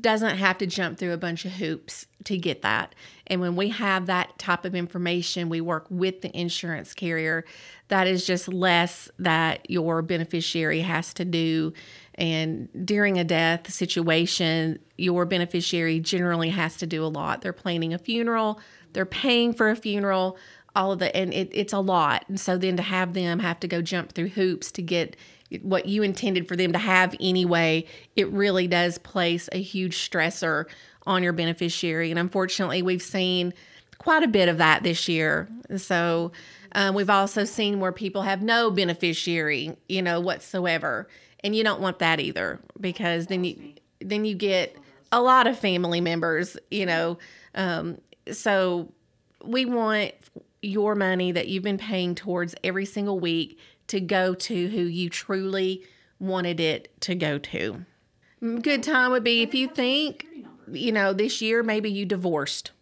doesn't 0.00 0.36
have 0.36 0.58
to 0.58 0.66
jump 0.66 0.98
through 0.98 1.12
a 1.12 1.18
bunch 1.18 1.44
of 1.44 1.52
hoops 1.52 2.06
to 2.24 2.36
get 2.36 2.62
that. 2.62 2.94
And 3.26 3.40
when 3.40 3.56
we 3.56 3.70
have 3.70 4.06
that 4.06 4.38
type 4.38 4.64
of 4.64 4.74
information, 4.74 5.48
we 5.48 5.60
work 5.60 5.86
with 5.90 6.22
the 6.22 6.36
insurance 6.36 6.92
carrier. 6.92 7.44
That 7.88 8.06
is 8.06 8.26
just 8.26 8.48
less 8.48 9.10
that 9.18 9.70
your 9.70 10.02
beneficiary 10.02 10.80
has 10.80 11.14
to 11.14 11.24
do. 11.24 11.72
And 12.16 12.68
during 12.86 13.18
a 13.18 13.24
death 13.24 13.72
situation, 13.72 14.78
your 14.96 15.24
beneficiary 15.24 16.00
generally 16.00 16.50
has 16.50 16.76
to 16.78 16.86
do 16.86 17.04
a 17.04 17.08
lot. 17.08 17.42
They're 17.42 17.52
planning 17.52 17.94
a 17.94 17.98
funeral, 17.98 18.60
they're 18.92 19.06
paying 19.06 19.52
for 19.52 19.68
a 19.68 19.76
funeral, 19.76 20.38
all 20.74 20.92
of 20.92 20.98
the, 20.98 21.14
and 21.16 21.32
it, 21.32 21.50
it's 21.52 21.72
a 21.72 21.80
lot. 21.80 22.24
And 22.28 22.38
so 22.38 22.58
then 22.58 22.76
to 22.76 22.82
have 22.82 23.14
them 23.14 23.38
have 23.38 23.60
to 23.60 23.68
go 23.68 23.82
jump 23.82 24.12
through 24.12 24.28
hoops 24.28 24.70
to 24.72 24.82
get 24.82 25.16
what 25.62 25.86
you 25.86 26.02
intended 26.02 26.48
for 26.48 26.56
them 26.56 26.72
to 26.72 26.78
have 26.78 27.14
anyway, 27.20 27.84
it 28.16 28.28
really 28.30 28.66
does 28.66 28.98
place 28.98 29.48
a 29.52 29.60
huge 29.60 29.96
stressor 29.96 30.66
on 31.06 31.22
your 31.22 31.32
beneficiary. 31.32 32.10
And 32.10 32.18
unfortunately, 32.18 32.82
we've 32.82 33.02
seen 33.02 33.54
quite 33.98 34.22
a 34.22 34.28
bit 34.28 34.48
of 34.48 34.58
that 34.58 34.82
this 34.82 35.08
year. 35.08 35.48
So 35.76 36.32
um, 36.72 36.94
we've 36.94 37.10
also 37.10 37.44
seen 37.44 37.80
where 37.80 37.92
people 37.92 38.22
have 38.22 38.42
no 38.42 38.70
beneficiary, 38.70 39.76
you 39.88 40.02
know, 40.02 40.20
whatsoever, 40.20 41.08
and 41.42 41.54
you 41.54 41.62
don't 41.62 41.80
want 41.80 42.00
that 42.00 42.20
either 42.20 42.60
because 42.80 43.26
then 43.26 43.44
you 43.44 43.74
then 44.00 44.24
you 44.24 44.34
get 44.34 44.76
a 45.12 45.22
lot 45.22 45.46
of 45.46 45.58
family 45.58 46.00
members, 46.00 46.56
you 46.70 46.84
know. 46.84 47.18
Um, 47.54 47.98
so 48.30 48.92
we 49.44 49.64
want 49.64 50.12
your 50.60 50.94
money 50.94 51.32
that 51.32 51.48
you've 51.48 51.62
been 51.62 51.78
paying 51.78 52.14
towards 52.14 52.54
every 52.64 52.84
single 52.84 53.20
week 53.20 53.58
to 53.88 54.00
go 54.00 54.34
to 54.34 54.68
who 54.68 54.82
you 54.82 55.08
truly 55.08 55.84
wanted 56.18 56.60
it 56.60 56.88
to 57.02 57.14
go 57.14 57.38
to. 57.38 57.84
Good 58.40 58.82
time 58.82 59.10
would 59.10 59.24
be 59.24 59.42
if 59.42 59.54
you 59.54 59.68
think, 59.68 60.26
you 60.70 60.92
know, 60.92 61.12
this 61.12 61.40
year 61.40 61.62
maybe 61.62 61.90
you 61.90 62.04
divorced. 62.04 62.72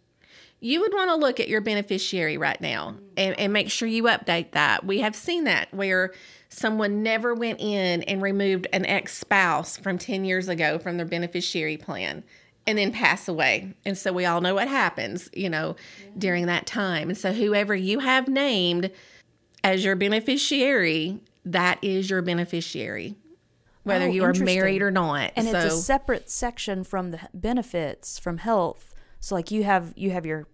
You 0.59 0.81
would 0.81 0.93
want 0.93 1.09
to 1.09 1.15
look 1.15 1.39
at 1.39 1.47
your 1.47 1.61
beneficiary 1.61 2.37
right 2.37 2.59
now 2.59 2.95
and, 3.15 3.39
and 3.39 3.53
make 3.53 3.69
sure 3.69 3.87
you 3.87 4.03
update 4.03 4.51
that. 4.51 4.85
We 4.85 4.99
have 4.99 5.15
seen 5.15 5.43
that 5.43 5.73
where 5.73 6.13
someone 6.49 7.03
never 7.03 7.33
went 7.33 7.59
in 7.59 8.03
and 8.03 8.21
removed 8.21 8.67
an 8.73 8.85
ex 8.85 9.17
spouse 9.17 9.77
from 9.77 9.97
10 9.97 10.25
years 10.25 10.47
ago 10.47 10.79
from 10.79 10.97
their 10.97 11.05
beneficiary 11.05 11.77
plan 11.77 12.23
and 12.67 12.77
then 12.77 12.91
pass 12.91 13.27
away. 13.27 13.73
And 13.85 13.97
so 13.97 14.11
we 14.11 14.25
all 14.25 14.41
know 14.41 14.55
what 14.55 14.67
happens, 14.67 15.29
you 15.33 15.49
know, 15.49 15.75
during 16.17 16.47
that 16.47 16.65
time. 16.65 17.09
And 17.09 17.17
so 17.17 17.31
whoever 17.31 17.75
you 17.75 17.99
have 17.99 18.27
named 18.27 18.91
as 19.65 19.83
your 19.83 19.95
beneficiary, 19.95 21.19
that 21.43 21.79
is 21.81 22.09
your 22.09 22.21
beneficiary, 22.21 23.15
whether 23.83 24.05
Oh, 24.05 24.09
you 24.11 24.23
are 24.23 24.33
married 24.33 24.81
or 24.81 24.91
not. 24.91 25.31
and 25.35 25.47
so, 25.47 25.57
it's 25.57 25.73
a 25.73 25.77
separate 25.77 26.29
section 26.29 26.83
from 26.83 27.11
the 27.11 27.19
benefits 27.33 28.19
from 28.19 28.37
health. 28.37 28.93
So 29.19 29.33
like 29.35 29.49
you 29.51 29.63
have 29.63 29.93
you 29.95 30.11
have 30.11 30.25
your 30.25 30.47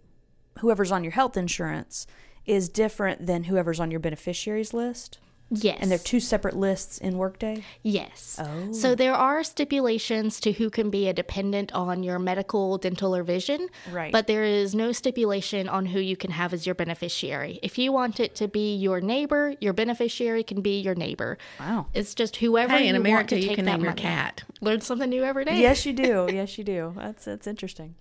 whoever's 0.60 0.92
on 0.92 1.04
your 1.04 1.12
health 1.12 1.36
insurance 1.36 2.08
is 2.46 2.70
different 2.70 3.26
than 3.28 3.44
whoever's 3.46 3.80
on 3.80 3.92
your 3.92 4.00
beneficiaries 4.00 4.74
list. 4.74 5.20
Yes. 5.52 5.80
And 5.82 5.92
they're 5.92 6.00
two 6.00 6.22
separate 6.22 6.56
lists 6.56 6.98
in 6.98 7.18
Workday. 7.18 7.64
Yes. 7.84 8.40
Oh. 8.42 8.72
So 8.72 8.96
there 8.96 9.14
are 9.14 9.44
stipulations 9.44 10.40
to 10.40 10.54
who 10.54 10.70
can 10.70 10.90
be 10.90 11.10
a 11.10 11.14
dependent 11.14 11.74
on 11.74 12.04
your 12.04 12.20
medical, 12.20 12.78
dental, 12.78 13.14
or 13.14 13.22
vision. 13.22 13.68
Right. 13.92 14.14
But 14.14 14.28
there 14.28 14.46
is 14.46 14.74
no 14.74 14.94
stipulation 14.94 15.68
on 15.68 15.88
who 15.88 16.00
you 16.00 16.16
can 16.16 16.32
have 16.32 16.54
as 16.54 16.66
your 16.66 16.74
beneficiary. 16.74 17.60
If 17.62 17.78
you 17.78 17.92
want 17.92 18.22
it 18.22 18.34
to 18.36 18.48
be 18.48 18.76
your 18.76 19.02
neighbor, 19.02 19.56
your 19.60 19.74
beneficiary 19.74 20.44
can 20.44 20.62
be 20.62 20.80
your 20.80 20.96
neighbor. 20.96 21.38
Wow. 21.60 21.88
It's 21.94 22.16
just 22.16 22.38
whoever 22.38 22.72
hey, 22.78 22.84
you 22.88 22.90
in 22.90 22.96
want 22.96 23.08
America, 23.08 23.36
to 23.36 23.42
you 23.42 23.54
can 23.54 23.66
that 23.66 23.78
name 23.78 23.84
your 23.84 23.94
cat. 23.94 24.44
Learn 24.62 24.80
something 24.80 25.10
new 25.10 25.24
every 25.24 25.44
day. 25.44 25.60
yes, 25.60 25.86
you 25.86 25.94
do. 25.94 26.30
Yes, 26.32 26.58
you 26.58 26.64
do. 26.64 26.94
That's 26.96 27.26
that's 27.26 27.46
interesting. 27.46 27.96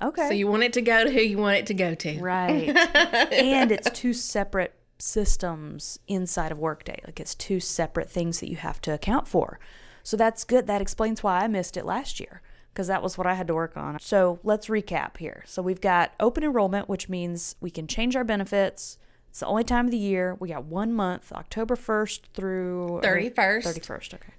Okay. 0.00 0.28
So 0.28 0.34
you 0.34 0.46
want 0.46 0.62
it 0.62 0.72
to 0.74 0.82
go 0.82 1.04
to 1.04 1.10
who 1.10 1.20
you 1.20 1.38
want 1.38 1.56
it 1.56 1.66
to 1.66 1.74
go 1.74 1.94
to. 1.94 2.20
Right. 2.20 2.68
and 3.32 3.72
it's 3.72 3.90
two 3.90 4.12
separate 4.12 4.72
systems 5.04 5.98
inside 6.08 6.50
of 6.50 6.58
Workday. 6.58 7.00
Like 7.04 7.20
it's 7.20 7.34
two 7.34 7.60
separate 7.60 8.10
things 8.10 8.40
that 8.40 8.50
you 8.50 8.56
have 8.56 8.80
to 8.82 8.92
account 8.92 9.28
for. 9.28 9.58
So 10.02 10.16
that's 10.16 10.44
good. 10.44 10.66
That 10.66 10.82
explains 10.82 11.22
why 11.22 11.40
I 11.40 11.48
missed 11.48 11.76
it 11.76 11.84
last 11.84 12.20
year 12.20 12.42
because 12.72 12.88
that 12.88 13.02
was 13.02 13.16
what 13.16 13.26
I 13.26 13.34
had 13.34 13.46
to 13.46 13.54
work 13.54 13.76
on. 13.76 13.98
So 14.00 14.40
let's 14.42 14.66
recap 14.66 15.18
here. 15.18 15.44
So 15.46 15.62
we've 15.62 15.80
got 15.80 16.12
open 16.18 16.42
enrollment, 16.42 16.88
which 16.88 17.08
means 17.08 17.54
we 17.60 17.70
can 17.70 17.86
change 17.86 18.16
our 18.16 18.24
benefits. 18.24 18.98
It's 19.30 19.40
the 19.40 19.46
only 19.46 19.64
time 19.64 19.86
of 19.86 19.90
the 19.92 19.98
year. 19.98 20.36
We 20.40 20.48
got 20.48 20.64
one 20.64 20.92
month, 20.92 21.32
October 21.32 21.76
1st 21.76 22.20
through 22.34 23.00
31st. 23.02 23.62
31st, 23.62 24.14
okay. 24.14 24.32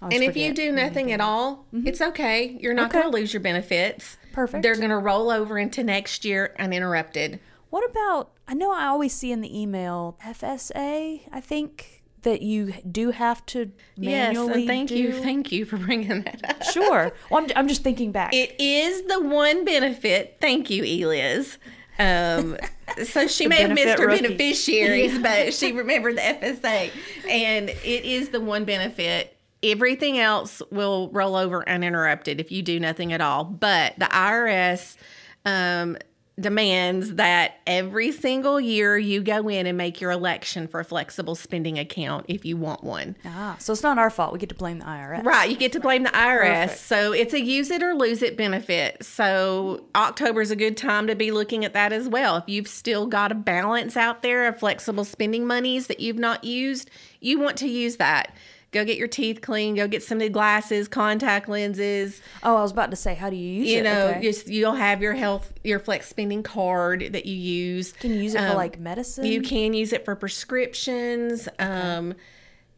And 0.00 0.22
if 0.22 0.36
you 0.36 0.54
do 0.54 0.68
mm-hmm, 0.68 0.76
nothing 0.76 1.06
mm-hmm. 1.06 1.14
at 1.14 1.20
all, 1.20 1.66
mm-hmm. 1.74 1.86
it's 1.86 2.00
okay. 2.00 2.56
You're 2.60 2.74
not 2.74 2.90
Okay. 2.90 3.00
going 3.00 3.12
to 3.12 3.18
lose 3.18 3.32
your 3.32 3.40
benefits. 3.40 4.16
Perfect. 4.32 4.62
They're 4.62 4.76
going 4.76 4.90
to 4.90 4.98
roll 4.98 5.30
over 5.30 5.58
into 5.58 5.82
next 5.82 6.24
year 6.24 6.54
uninterrupted. 6.58 7.40
What 7.70 7.88
about? 7.88 8.30
I 8.46 8.54
know 8.54 8.72
I 8.72 8.86
always 8.86 9.12
see 9.14 9.30
in 9.30 9.40
the 9.40 9.60
email 9.60 10.18
FSA. 10.24 11.20
I 11.30 11.40
think 11.40 12.02
that 12.22 12.42
you 12.42 12.72
do 12.90 13.10
have 13.10 13.44
to 13.46 13.70
Yes, 13.96 14.36
and 14.36 14.66
thank 14.66 14.90
you, 14.90 15.12
thank 15.12 15.52
you 15.52 15.64
for 15.64 15.76
bringing 15.86 16.22
that 16.22 16.40
up. 16.48 16.62
Sure. 16.62 17.12
Well, 17.30 17.44
I'm, 17.44 17.50
I'm 17.56 17.68
just 17.68 17.82
thinking 17.82 18.12
back. 18.12 18.34
It 18.34 18.56
is 18.58 19.02
the 19.02 19.20
one 19.20 19.64
benefit. 19.64 20.38
Thank 20.40 20.70
you, 20.70 20.82
Eliz. 20.82 21.58
Um, 21.98 22.56
so 23.04 23.26
she 23.26 23.46
may 23.46 23.62
have 23.62 23.74
missed 23.74 23.98
her 23.98 24.06
rookie. 24.06 24.22
beneficiaries, 24.22 25.18
but 25.18 25.52
she 25.52 25.72
remembered 25.76 26.16
the 26.16 26.22
FSA, 26.22 26.90
and 27.28 27.68
it 27.70 28.04
is 28.04 28.30
the 28.30 28.40
one 28.40 28.64
benefit. 28.64 29.36
Everything 29.62 30.18
else 30.18 30.62
will 30.70 31.10
roll 31.10 31.34
over 31.34 31.68
uninterrupted 31.68 32.40
if 32.40 32.52
you 32.52 32.62
do 32.62 32.78
nothing 32.78 33.12
at 33.12 33.20
all. 33.20 33.44
But 33.44 33.98
the 33.98 34.04
IRS 34.04 34.96
um, 35.44 35.96
demands 36.40 37.14
that 37.14 37.54
every 37.66 38.12
single 38.12 38.60
year 38.60 38.96
you 38.96 39.22
go 39.22 39.48
in 39.48 39.66
and 39.66 39.76
make 39.76 40.00
your 40.00 40.10
election 40.10 40.68
for 40.68 40.80
a 40.80 40.84
flexible 40.84 41.34
spending 41.34 41.78
account 41.78 42.24
if 42.28 42.44
you 42.44 42.56
want 42.56 42.84
one. 42.84 43.16
ah, 43.24 43.56
so 43.58 43.72
it's 43.72 43.82
not 43.82 43.98
our 43.98 44.10
fault. 44.10 44.32
We 44.32 44.38
get 44.38 44.48
to 44.50 44.54
blame 44.54 44.78
the 44.78 44.84
IRS. 44.84 45.24
Right, 45.24 45.50
you 45.50 45.56
get 45.56 45.72
to 45.72 45.80
blame 45.80 46.04
the 46.04 46.10
IRS. 46.10 46.62
Perfect. 46.62 46.80
So 46.80 47.12
it's 47.12 47.34
a 47.34 47.40
use 47.40 47.70
it 47.70 47.82
or 47.82 47.94
lose 47.94 48.22
it 48.22 48.36
benefit. 48.36 49.04
So 49.04 49.84
October 49.94 50.40
is 50.40 50.50
a 50.50 50.56
good 50.56 50.76
time 50.76 51.06
to 51.08 51.14
be 51.14 51.30
looking 51.30 51.64
at 51.64 51.72
that 51.72 51.92
as 51.92 52.08
well. 52.08 52.36
If 52.36 52.44
you've 52.46 52.68
still 52.68 53.06
got 53.06 53.32
a 53.32 53.34
balance 53.34 53.96
out 53.96 54.22
there 54.22 54.46
of 54.46 54.58
flexible 54.58 55.04
spending 55.04 55.46
monies 55.46 55.86
that 55.88 56.00
you've 56.00 56.18
not 56.18 56.44
used, 56.44 56.90
you 57.20 57.38
want 57.40 57.56
to 57.58 57.68
use 57.68 57.96
that. 57.96 58.32
Go 58.70 58.84
get 58.84 58.98
your 58.98 59.08
teeth 59.08 59.40
clean, 59.40 59.76
go 59.76 59.88
get 59.88 60.02
some 60.02 60.18
new 60.18 60.28
glasses, 60.28 60.88
contact 60.88 61.48
lenses. 61.48 62.20
Oh, 62.42 62.56
I 62.56 62.60
was 62.60 62.70
about 62.70 62.90
to 62.90 62.96
say, 62.96 63.14
how 63.14 63.30
do 63.30 63.36
you 63.36 63.50
use 63.62 63.68
You 63.68 63.74
it? 63.74 63.76
You 63.78 63.82
know, 63.84 64.06
Okay. 64.08 64.20
just 64.22 64.46
you'll 64.46 64.74
have 64.74 65.00
your 65.00 65.14
health 65.14 65.52
your 65.64 65.78
flex 65.78 66.06
spending 66.08 66.42
card 66.42 67.08
that 67.12 67.24
you 67.24 67.34
use. 67.34 67.92
Can 67.92 68.12
you 68.12 68.20
use 68.20 68.34
it 68.34 68.40
for 68.40 68.48
Um, 68.48 68.56
like 68.56 68.78
medicine? 68.78 69.24
You 69.24 69.40
can 69.40 69.72
use 69.72 69.94
it 69.94 70.04
for 70.04 70.14
prescriptions. 70.14 71.48
Um, 71.58 72.14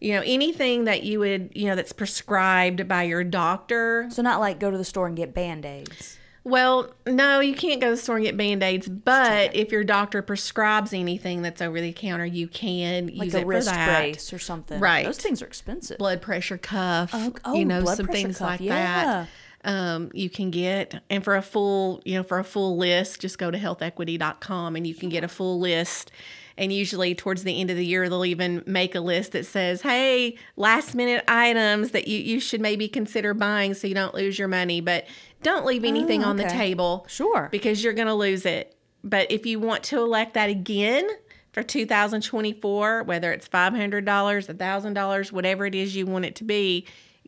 you 0.00 0.14
know, 0.14 0.23
anything 0.25 0.85
that 0.85 1.02
you 1.02 1.18
would, 1.18 1.50
you 1.54 1.66
know, 1.66 1.75
that's 1.75 1.92
prescribed 1.92 2.87
by 2.88 3.02
your 3.02 3.25
doctor. 3.25 4.06
So 4.11 4.23
not 4.23 4.38
like 4.40 4.59
go 4.61 4.70
to 4.70 4.78
the 4.78 4.85
store 4.85 5.06
and 5.09 5.16
get 5.16 5.35
band 5.35 5.66
aids. 5.66 6.18
Well, 6.42 6.94
no, 7.06 7.40
you 7.40 7.54
can't 7.54 7.80
go 7.80 7.88
to 7.88 7.97
the 7.97 7.97
store 8.00 8.16
and 8.16 8.25
get 8.25 8.37
band 8.37 8.62
aids, 8.62 8.88
but 8.88 9.54
if 9.54 9.70
your 9.70 9.85
doctor 9.85 10.23
prescribes 10.23 10.94
anything 10.94 11.42
that's 11.42 11.61
over 11.61 11.80
the 11.80 11.92
counter, 11.92 12.25
you 12.25 12.49
can 12.49 13.09
Like 13.09 13.26
use 13.26 13.35
a 13.35 13.40
it 13.40 13.47
wrist 13.47 13.68
for 13.68 13.75
that. 13.75 13.99
brace 13.99 14.32
or 14.32 14.38
something. 14.38 14.80
Right. 14.80 15.04
Those 15.04 15.18
things 15.18 15.42
are 15.42 15.47
expensive. 15.47 15.99
Blood 15.99 16.23
pressure 16.23 16.56
cuff, 16.56 17.11
Oh, 17.12 17.35
oh, 17.44 17.54
you 17.54 17.66
know, 17.66 17.82
blood 17.82 17.99
some 17.99 18.06
things 18.06 18.38
cuff, 18.38 18.49
like 18.49 18.61
yeah. 18.61 19.26
that. 19.62 19.70
Um, 19.70 20.11
you 20.14 20.30
can 20.30 20.50
get, 20.50 21.02
and 21.11 21.23
for 21.23 21.37
a 21.37 21.42
full, 21.42 22.00
you 22.06 22.14
know, 22.16 22.23
for 22.23 22.38
a 22.38 22.44
full 22.44 22.78
list, 22.78 23.20
just 23.20 23.38
go 23.38 23.50
to 23.50 23.59
healthequity.com 23.59 24.76
and 24.76 24.87
you 24.87 24.94
can 24.94 25.11
get 25.11 25.23
a 25.25 25.28
full 25.28 25.61
list. 25.61 26.11
And 26.60 26.70
usually, 26.72 27.14
towards 27.14 27.42
the 27.42 27.58
end 27.58 27.70
of 27.70 27.76
the 27.78 27.86
year, 27.86 28.08
they'll 28.10 28.24
even 28.26 28.62
make 28.66 28.94
a 28.94 29.00
list 29.00 29.32
that 29.32 29.46
says, 29.46 29.80
"Hey, 29.80 30.36
last 30.56 30.94
minute 30.94 31.24
items 31.26 31.92
that 31.92 32.06
you 32.06 32.18
you 32.18 32.38
should 32.38 32.60
maybe 32.60 32.86
consider 32.86 33.32
buying 33.32 33.72
so 33.72 33.86
you 33.88 33.94
don't 33.94 34.14
lose 34.14 34.38
your 34.38 34.46
money, 34.46 34.82
but 34.82 35.06
don't 35.42 35.64
leave 35.64 35.84
anything 35.84 36.22
Oh, 36.22 36.28
on 36.28 36.36
the 36.36 36.44
table, 36.44 37.06
Sure. 37.08 37.48
because 37.50 37.82
you're 37.82 37.94
going 37.94 38.08
to 38.08 38.14
lose 38.14 38.44
it." 38.44 38.76
But 39.02 39.30
if 39.32 39.46
you 39.46 39.58
want 39.58 39.82
to 39.84 39.98
elect 40.00 40.34
that 40.34 40.50
again 40.50 41.08
for 41.52 41.62
2024, 41.62 43.04
whether 43.04 43.32
it's 43.32 43.48
$500, 43.48 44.46
$1,000, 44.46 45.32
whatever 45.32 45.64
it 45.64 45.74
is 45.74 45.96
you 45.96 46.04
want 46.04 46.26
it 46.26 46.34
to 46.36 46.44
be, 46.44 46.84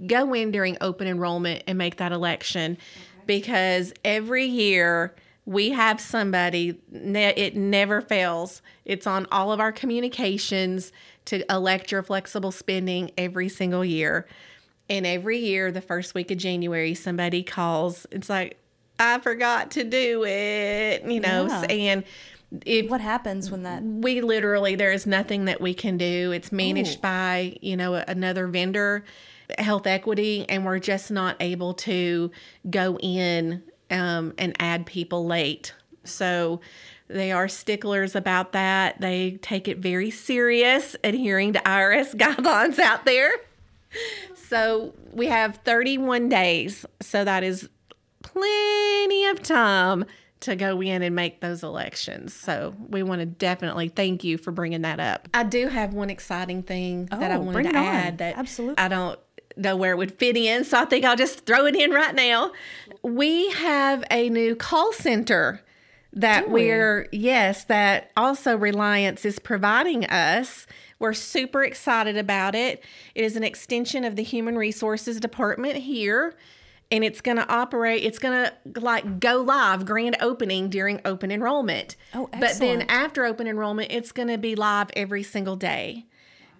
go 0.06 0.34
in 0.34 0.50
during 0.50 0.76
open 0.82 1.06
enrollment 1.08 1.62
and 1.66 1.78
make 1.78 1.96
that 1.96 2.12
election 2.12 2.76
because 3.26 3.94
every 4.04 4.44
year 4.44 5.14
we 5.44 5.70
have 5.70 6.00
somebody, 6.00 6.80
ne- 6.90 7.34
it 7.36 7.56
never 7.56 8.00
fails. 8.00 8.62
It's 8.84 9.06
on 9.06 9.26
all 9.32 9.50
of 9.52 9.60
our 9.60 9.72
communications 9.72 10.92
to 11.26 11.44
elect 11.52 11.90
your 11.90 12.02
flexible 12.02 12.52
spending 12.52 13.10
every 13.18 13.48
single 13.48 13.84
year. 13.84 14.26
And 14.88 15.06
every 15.06 15.38
year, 15.38 15.72
the 15.72 15.80
first 15.80 16.14
week 16.14 16.30
of 16.30 16.38
January, 16.38 16.94
somebody 16.94 17.42
calls. 17.42 18.06
It's 18.10 18.28
like, 18.28 18.58
I 18.98 19.18
forgot 19.18 19.72
to 19.72 19.84
do 19.84 20.24
it, 20.24 21.02
you 21.04 21.20
know, 21.20 21.46
Yeah. 21.48 21.62
and 21.62 22.04
if 22.66 22.90
what 22.90 23.00
happens 23.00 23.50
when 23.50 23.62
that? 23.62 23.82
we 23.82 24.20
literally 24.20 24.74
there 24.76 24.92
is 24.92 25.06
nothing 25.06 25.46
that 25.46 25.58
we 25.58 25.72
can 25.72 25.96
do 25.96 26.32
it's 26.32 26.52
managed 26.52 26.98
Ooh. 26.98 27.00
by 27.00 27.56
you 27.62 27.74
know 27.78 27.94
another 27.94 28.46
vendor 28.46 29.04
health 29.56 29.86
equity 29.86 30.44
and 30.50 30.66
we're 30.66 30.78
just 30.78 31.10
not 31.10 31.34
able 31.40 31.72
to 31.72 32.30
go 32.68 32.98
in 32.98 33.62
um, 33.92 34.32
and 34.38 34.56
add 34.58 34.86
people 34.86 35.24
late 35.26 35.74
so 36.04 36.60
they 37.08 37.30
are 37.30 37.46
sticklers 37.46 38.16
about 38.16 38.52
that 38.52 39.00
they 39.00 39.32
take 39.42 39.68
it 39.68 39.78
very 39.78 40.10
serious 40.10 40.96
adhering 41.04 41.52
to 41.52 41.58
irs 41.60 42.14
guidelines 42.16 42.78
out 42.78 43.04
there 43.04 43.30
so 44.34 44.92
we 45.12 45.26
have 45.26 45.56
31 45.64 46.28
days 46.28 46.84
so 47.00 47.24
that 47.24 47.44
is 47.44 47.68
plenty 48.22 49.26
of 49.26 49.42
time 49.42 50.04
to 50.40 50.56
go 50.56 50.80
in 50.82 51.02
and 51.02 51.14
make 51.14 51.40
those 51.40 51.62
elections. 51.62 52.34
So 52.34 52.74
we 52.88 53.04
want 53.04 53.20
to 53.20 53.26
definitely 53.26 53.88
thank 53.88 54.24
you 54.24 54.38
for 54.38 54.50
bringing 54.50 54.82
that 54.82 54.98
up. 54.98 55.28
I 55.32 55.44
do 55.44 55.68
have 55.68 55.94
one 55.94 56.10
exciting 56.10 56.64
thing 56.64 57.06
that 57.06 57.30
I 57.30 57.36
Oh, 57.36 57.40
wanted 57.40 57.64
to 57.64 57.68
it 57.68 57.76
on. 57.76 57.84
add 57.84 58.18
that 58.18 58.36
Absolutely. 58.36 58.78
I 58.78 58.88
don't 58.88 59.20
know 59.56 59.76
where 59.76 59.92
it 59.92 59.96
would 59.96 60.12
fit 60.12 60.36
in, 60.36 60.64
so 60.64 60.78
I 60.78 60.84
think 60.84 61.04
I'll 61.04 61.16
just 61.16 61.46
throw 61.46 61.66
it 61.66 61.76
in 61.76 61.90
right 61.90 62.14
now. 62.14 62.52
We 63.02 63.50
have 63.50 64.04
a 64.10 64.28
new 64.28 64.54
call 64.54 64.92
center 64.92 65.60
that 66.12 66.50
we? 66.50 66.66
we're 66.66 67.08
yes, 67.12 67.64
that 67.64 68.10
also 68.16 68.56
Reliance 68.56 69.24
is 69.24 69.38
providing 69.38 70.04
us. 70.06 70.66
We're 70.98 71.14
super 71.14 71.64
excited 71.64 72.16
about 72.16 72.54
it. 72.54 72.84
It 73.14 73.24
is 73.24 73.36
an 73.36 73.42
extension 73.42 74.04
of 74.04 74.16
the 74.16 74.22
Human 74.22 74.56
Resources 74.56 75.18
Department 75.18 75.76
here 75.76 76.34
and 76.92 77.02
it's 77.02 77.22
going 77.22 77.38
to 77.38 77.48
operate 77.50 78.04
it's 78.04 78.18
going 78.18 78.44
to 78.44 78.80
like 78.80 79.18
go 79.18 79.40
live 79.40 79.84
grand 79.86 80.16
opening 80.20 80.68
during 80.68 81.00
open 81.04 81.32
enrollment 81.32 81.96
Oh, 82.14 82.28
but 82.38 82.58
then 82.58 82.82
after 82.82 83.24
open 83.24 83.48
enrollment 83.48 83.90
it's 83.90 84.12
going 84.12 84.28
to 84.28 84.38
be 84.38 84.54
live 84.54 84.90
every 84.94 85.22
single 85.22 85.56
day 85.56 86.04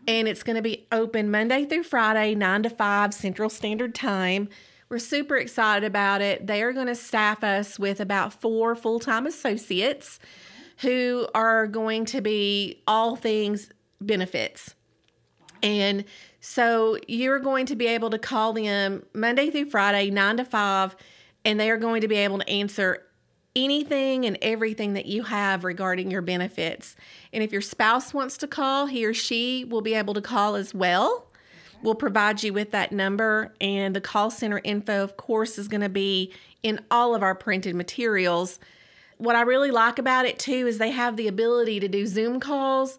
and 0.06 0.26
it's 0.28 0.42
going 0.42 0.56
to 0.56 0.62
be 0.62 0.86
open 0.92 1.30
monday 1.30 1.64
through 1.64 1.82
friday 1.82 2.34
9 2.34 2.62
to 2.64 2.70
5 2.70 3.14
central 3.14 3.50
standard 3.50 3.94
time. 3.94 4.48
We're 4.92 4.98
super 4.98 5.38
excited 5.38 5.86
about 5.86 6.20
it. 6.20 6.46
They 6.46 6.62
are 6.62 6.74
going 6.74 6.88
to 6.88 6.94
staff 6.94 7.42
us 7.42 7.78
with 7.78 7.98
about 7.98 8.34
four 8.42 8.74
full-time 8.74 9.26
associates 9.26 10.18
who 10.82 11.26
are 11.34 11.66
going 11.66 12.04
to 12.04 12.20
be 12.20 12.82
all 12.86 13.16
things 13.16 13.70
benefits. 14.02 14.74
And 15.62 16.04
so 16.40 16.98
you're 17.08 17.38
going 17.38 17.64
to 17.66 17.74
be 17.74 17.86
able 17.86 18.10
to 18.10 18.18
call 18.18 18.52
them 18.52 19.02
Monday 19.14 19.48
through 19.48 19.70
Friday, 19.70 20.10
nine 20.10 20.36
to 20.36 20.44
five, 20.44 20.94
and 21.42 21.58
they 21.58 21.70
are 21.70 21.78
going 21.78 22.02
to 22.02 22.08
be 22.08 22.16
able 22.16 22.40
to 22.40 22.48
answer 22.50 23.06
anything 23.54 24.24
and 24.24 24.38
everything 24.40 24.94
that 24.94 25.06
you 25.06 25.24
have 25.24 25.64
regarding 25.64 26.10
your 26.10 26.22
benefits. 26.22 26.96
And 27.32 27.42
if 27.42 27.52
your 27.52 27.60
spouse 27.60 28.14
wants 28.14 28.36
to 28.38 28.46
call, 28.46 28.86
he 28.86 29.04
or 29.04 29.14
she 29.14 29.64
will 29.64 29.82
be 29.82 29.94
able 29.94 30.14
to 30.14 30.22
call 30.22 30.54
as 30.54 30.74
well. 30.74 31.26
We'll 31.82 31.94
provide 31.96 32.42
you 32.42 32.52
with 32.52 32.70
that 32.70 32.92
number, 32.92 33.52
and 33.60 33.96
the 33.96 34.00
call 34.00 34.30
center 34.30 34.60
info, 34.62 35.02
of 35.02 35.16
course, 35.16 35.58
is 35.58 35.66
going 35.66 35.80
to 35.80 35.88
be 35.88 36.32
in 36.62 36.80
all 36.90 37.14
of 37.14 37.24
our 37.24 37.34
printed 37.34 37.74
materials. 37.74 38.60
What 39.18 39.34
I 39.34 39.42
really 39.42 39.72
like 39.72 39.98
about 39.98 40.24
it 40.24 40.38
too 40.38 40.66
is 40.66 40.78
they 40.78 40.92
have 40.92 41.16
the 41.16 41.26
ability 41.26 41.80
to 41.80 41.88
do 41.88 42.06
Zoom 42.06 42.38
calls, 42.38 42.98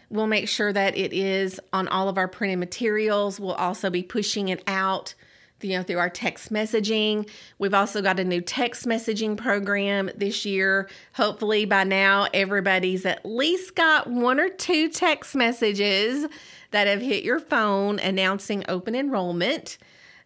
We'll 0.08 0.28
make 0.28 0.48
sure 0.48 0.72
that 0.72 0.96
it 0.96 1.12
is 1.12 1.60
on 1.72 1.88
all 1.88 2.08
of 2.08 2.16
our 2.16 2.28
printed 2.28 2.60
materials. 2.60 3.40
We'll 3.40 3.54
also 3.54 3.90
be 3.90 4.04
pushing 4.04 4.46
it 4.48 4.62
out 4.68 5.16
you 5.60 5.76
know 5.76 5.82
through 5.82 5.98
our 5.98 6.10
text 6.10 6.52
messaging. 6.52 7.28
We've 7.58 7.74
also 7.74 8.02
got 8.02 8.20
a 8.20 8.24
new 8.24 8.40
text 8.40 8.86
messaging 8.86 9.36
program 9.36 10.10
this 10.16 10.44
year. 10.44 10.88
Hopefully 11.14 11.64
by 11.64 11.84
now 11.84 12.28
everybody's 12.34 13.06
at 13.06 13.24
least 13.24 13.74
got 13.74 14.08
one 14.08 14.40
or 14.40 14.48
two 14.48 14.88
text 14.88 15.34
messages 15.34 16.26
that 16.70 16.86
have 16.86 17.00
hit 17.00 17.24
your 17.24 17.40
phone 17.40 17.98
announcing 17.98 18.64
open 18.68 18.94
enrollment. 18.94 19.78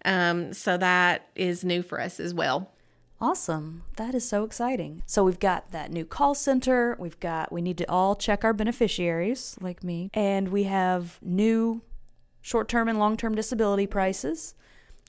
Um, 0.04 0.52
so 0.52 0.76
that 0.78 1.28
is 1.34 1.64
new 1.64 1.82
for 1.82 2.00
us 2.00 2.18
as 2.20 2.32
well. 2.32 2.72
Awesome. 3.20 3.82
That 3.96 4.14
is 4.14 4.26
so 4.26 4.44
exciting. 4.44 5.02
So 5.04 5.24
we've 5.24 5.38
got 5.38 5.72
that 5.72 5.92
new 5.92 6.06
call 6.06 6.34
center. 6.34 6.96
We've 6.98 7.20
got, 7.20 7.52
we 7.52 7.60
need 7.60 7.76
to 7.78 7.90
all 7.90 8.16
check 8.16 8.44
our 8.44 8.54
beneficiaries 8.54 9.56
like 9.60 9.84
me. 9.84 10.08
And 10.14 10.48
we 10.48 10.64
have 10.64 11.18
new 11.20 11.82
short 12.40 12.68
term 12.68 12.88
and 12.88 12.98
long 12.98 13.18
term 13.18 13.34
disability 13.34 13.86
prices, 13.86 14.54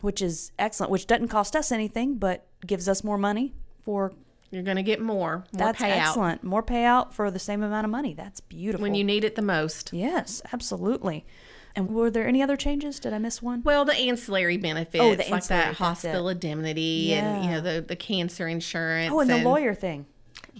which 0.02 0.22
is 0.22 0.52
excellent, 0.60 0.92
which 0.92 1.08
doesn't 1.08 1.28
cost 1.30 1.56
us 1.56 1.72
anything, 1.72 2.16
but 2.16 2.46
gives 2.66 2.88
us 2.88 3.04
more 3.04 3.18
money 3.18 3.54
for. 3.84 4.14
You're 4.52 4.64
going 4.64 4.76
to 4.78 4.84
get 4.84 5.00
more, 5.00 5.38
more 5.38 5.44
That's 5.54 5.82
payout 5.82 6.08
excellent. 6.08 6.44
More 6.44 6.62
payout 6.62 7.14
for 7.14 7.32
the 7.32 7.40
same 7.40 7.64
amount 7.64 7.86
of 7.86 7.92
money. 7.92 8.14
That's 8.14 8.42
beautiful. 8.42 8.84
when 8.84 8.96
you 8.96 9.04
need 9.06 9.24
it 9.24 9.36
the 9.36 9.42
most. 9.42 9.94
yes, 9.94 10.42
absolutely. 10.52 11.26
And 11.74 11.90
were 11.90 12.12
there 12.12 12.28
any 12.28 12.42
other 12.42 12.58
changes? 12.58 13.00
Did 13.00 13.14
I 13.14 13.18
miss 13.18 13.42
one? 13.42 13.64
Well, 13.64 13.86
the 13.86 13.96
ancillary 13.96 14.58
benefits, 14.58 15.02
Oh, 15.02 15.12
the 15.12 15.24
like 15.24 15.32
ancillary, 15.32 15.66
that 15.68 15.76
hospital 15.76 16.28
indemnity 16.28 17.14
and 17.14 17.46
you 17.46 17.50
know 17.52 17.62
the 17.62 17.82
the 17.82 17.96
cancer 17.96 18.46
insurance. 18.48 19.14
Oh, 19.14 19.22
and 19.22 19.30
the 19.30 19.38
lawyer 19.38 19.74
thing. 19.74 20.06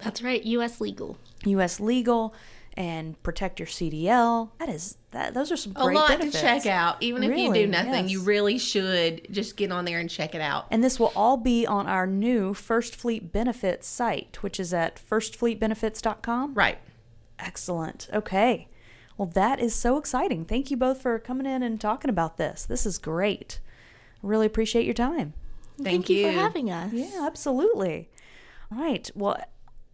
That's 0.02 0.22
right, 0.22 0.42
U.S. 0.42 0.80
legal. 0.80 1.18
U.S. 1.44 1.82
legal 1.82 2.34
and 2.78 3.22
protect 3.24 3.60
your 3.60 3.68
CDL. 3.68 4.50
That 4.60 4.70
is 4.70 4.98
that. 5.12 5.34
Those 5.34 5.52
are 5.52 5.58
some 5.58 5.74
a 5.76 5.84
great 5.84 5.96
lot 5.96 6.08
benefits. 6.10 6.36
to 6.36 6.42
check 6.42 6.66
out. 6.66 6.98
Even 7.02 7.24
if 7.24 7.38
you 7.38 7.54
do 7.54 7.68
nothing, 7.68 8.06
yes. 8.06 8.12
you 8.12 8.22
really 8.22 8.58
should 8.58 9.28
just 9.32 9.58
get 9.58 9.72
on 9.72 9.86
there 9.86 10.00
and 10.00 10.10
check 10.10 10.36
it 10.36 10.42
out. 10.42 10.68
And 10.72 10.84
this 10.84 11.00
will 11.00 11.12
all 11.16 11.38
be 11.38 11.66
on 11.66 11.88
our 11.88 12.08
new 12.08 12.54
First 12.54 12.96
Fleet 12.96 13.32
Benefits 13.32 13.88
site, 13.88 14.42
which 14.42 14.60
is 14.60 14.74
at 14.74 14.96
firstfleetbenefits.com. 14.96 16.54
Right. 16.54 16.80
Excellent. 17.40 18.08
Okay. 18.14 18.68
Well, 19.18 19.30
that 19.34 19.60
is 19.60 19.76
so 19.76 19.98
exciting. 19.98 20.46
Thank 20.46 20.72
you 20.72 20.78
both 20.78 21.02
for 21.02 21.20
coming 21.20 21.46
in 21.46 21.62
and 21.64 21.80
talking 21.80 22.10
about 22.10 22.38
this. 22.38 22.66
This 22.66 22.86
is 22.86 22.98
great. 22.98 23.60
Really 24.24 24.46
appreciate 24.46 24.86
your 24.86 24.94
time. 24.94 25.34
Thank, 25.82 26.10
you 26.10 26.26
for 26.26 26.32
having 26.32 26.70
us. 26.70 26.94
Yeah, 26.94 27.26
absolutely. 27.26 28.10
All 28.72 28.80
right. 28.80 29.10
Well, 29.16 29.38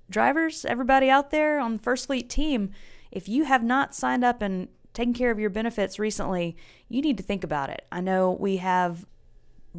drivers, 0.09 0.65
everybody 0.65 1.09
out 1.09 1.31
there 1.31 1.59
on 1.59 1.73
the 1.73 1.83
First 1.83 2.07
Fleet 2.07 2.29
team, 2.29 2.71
if 3.11 3.27
you 3.27 3.45
have 3.45 3.63
not 3.63 3.95
signed 3.95 4.23
up 4.23 4.41
and 4.41 4.67
taken 4.93 5.13
care 5.13 5.31
of 5.31 5.39
your 5.39 5.49
benefits 5.49 5.99
recently, 5.99 6.55
you 6.89 7.01
need 7.01 7.17
to 7.17 7.23
think 7.23 7.43
about 7.43 7.69
it. 7.69 7.85
I 7.91 8.01
know 8.01 8.31
we 8.31 8.57
have 8.57 9.05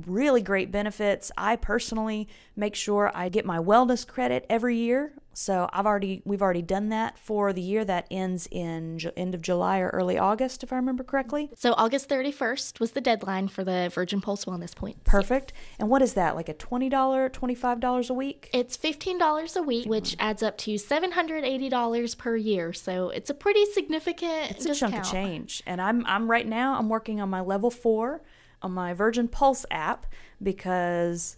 really 0.07 0.43
great 0.43 0.71
benefits. 0.71 1.31
I 1.37 1.57
personally 1.57 2.29
make 2.57 2.75
sure 2.75 3.11
I 3.15 3.29
get 3.29 3.45
my 3.45 3.59
wellness 3.59 4.07
credit 4.07 4.45
every 4.49 4.77
year. 4.77 5.13
So 5.35 5.69
I've 5.73 5.87
already 5.87 6.21
we've 6.25 6.43
already 6.43 6.63
done 6.63 6.89
that 6.89 7.17
for 7.17 7.53
the 7.53 7.61
year 7.61 7.85
that 7.85 8.09
ends 8.11 8.49
in 8.51 8.99
Ju- 8.99 9.13
end 9.17 9.37
of 9.37 9.41
July 9.43 9.79
or 9.79 9.89
early 9.91 10.19
August 10.19 10.65
if 10.65 10.73
I 10.73 10.77
remember 10.77 11.05
correctly. 11.05 11.49
So 11.55 11.75
August 11.75 12.09
31st 12.09 12.81
was 12.81 12.91
the 12.91 13.01
deadline 13.01 13.47
for 13.47 13.63
the 13.63 13.89
Virgin 13.95 14.21
Pulse 14.21 14.47
Wellness 14.47 14.75
Points. 14.75 14.99
Perfect. 15.05 15.53
And 15.79 15.89
what 15.89 16.03
is 16.03 16.15
that? 16.15 16.35
Like 16.35 16.49
a 16.49 16.55
$20, 16.55 16.91
$25 17.31 18.11
a 18.11 18.15
week? 18.15 18.51
It's 18.53 18.77
$15 18.77 19.57
a 19.57 19.63
week, 19.63 19.87
which 19.87 20.17
adds 20.19 20.43
up 20.43 20.59
to 20.59 20.73
$780 20.75 22.19
per 22.19 22.37
year. 22.37 22.73
So 22.73 23.11
it's 23.11 23.31
a 23.31 23.35
pretty 23.35 23.65
significant 23.67 24.51
It's 24.51 24.65
a 24.65 24.69
discount. 24.69 24.93
chunk 24.95 25.05
of 25.07 25.11
change. 25.13 25.63
And 25.67 25.81
I'm 25.81 26.05
I'm 26.07 26.31
right 26.31 26.47
now 26.47 26.77
I'm 26.79 26.89
working 26.89 27.21
on 27.21 27.31
my 27.31 27.41
level 27.41 27.71
four 27.71 28.23
on 28.63 28.73
my 28.73 28.93
Virgin 28.95 29.29
Pulse 29.29 29.65
app 29.71 30.07
because 30.43 31.37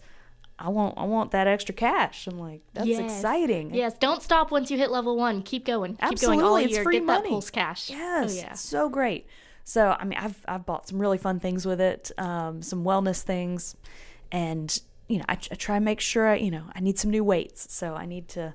I 0.59 0.69
want 0.69 0.97
I 0.97 1.03
want 1.05 1.31
that 1.31 1.47
extra 1.47 1.73
cash. 1.73 2.27
I'm 2.27 2.37
like, 2.39 2.61
that's 2.73 2.87
Yes. 2.87 2.99
exciting. 2.99 3.73
Yes, 3.73 3.93
don't 3.99 4.21
stop 4.21 4.51
once 4.51 4.69
you 4.69 4.77
hit 4.77 4.91
level 4.91 5.17
one. 5.17 5.41
Keep 5.41 5.65
going. 5.65 5.93
Keep 5.93 6.03
Absolutely, 6.03 6.37
going 6.43 6.45
all 6.45 6.55
it's 6.57 6.73
year. 6.73 6.83
free 6.83 6.97
Get 6.99 7.05
money. 7.05 7.21
that 7.23 7.29
pulse 7.29 7.49
cash. 7.49 7.89
Yes, 7.89 8.31
Oh, 8.33 8.35
yeah. 8.37 8.53
so 8.53 8.89
great. 8.89 9.25
So 9.63 9.95
I 9.99 10.03
mean, 10.05 10.19
I've 10.19 10.43
I've 10.47 10.65
bought 10.65 10.87
some 10.87 10.99
really 10.99 11.17
fun 11.17 11.39
things 11.39 11.65
with 11.65 11.81
it, 11.81 12.11
um, 12.17 12.61
some 12.61 12.83
wellness 12.83 13.21
things, 13.21 13.75
and 14.31 14.79
you 15.07 15.17
know, 15.19 15.25
I, 15.27 15.33
I 15.33 15.55
try 15.55 15.75
and 15.77 15.85
make 15.85 15.99
sure 15.99 16.27
I, 16.27 16.35
you 16.35 16.51
know 16.51 16.65
I 16.75 16.79
need 16.79 16.97
some 16.99 17.11
new 17.11 17.23
weights, 17.23 17.73
so 17.73 17.95
I 17.95 18.05
need 18.05 18.27
to 18.29 18.53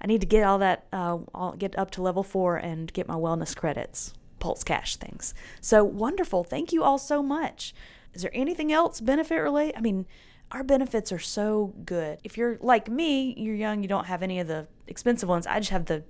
I 0.00 0.06
need 0.06 0.20
to 0.20 0.26
get 0.26 0.44
all 0.44 0.58
that 0.58 0.86
uh, 0.92 1.18
I'll 1.34 1.52
get 1.56 1.78
up 1.78 1.90
to 1.92 2.02
level 2.02 2.22
four 2.22 2.56
and 2.56 2.92
get 2.92 3.08
my 3.08 3.14
wellness 3.16 3.56
credits, 3.56 4.12
pulse 4.40 4.62
cash 4.64 4.96
things. 4.96 5.34
So 5.60 5.84
wonderful! 5.84 6.44
Thank 6.44 6.72
you 6.72 6.82
all 6.82 6.98
so 6.98 7.22
much. 7.22 7.74
Is 8.16 8.22
there 8.22 8.30
anything 8.34 8.72
else 8.72 9.00
benefit 9.00 9.36
related? 9.36 9.76
I 9.76 9.80
mean. 9.80 10.06
Our 10.52 10.62
benefits 10.62 11.10
are 11.10 11.18
so 11.18 11.74
good. 11.84 12.20
If 12.22 12.36
you're 12.36 12.56
like 12.60 12.88
me, 12.88 13.34
you're 13.36 13.56
young, 13.56 13.82
you 13.82 13.88
don't 13.88 14.04
have 14.04 14.22
any 14.22 14.38
of 14.38 14.46
the 14.46 14.68
expensive 14.86 15.28
ones. 15.28 15.44
I 15.44 15.58
just 15.58 15.72
have 15.72 15.86
the 15.86 16.04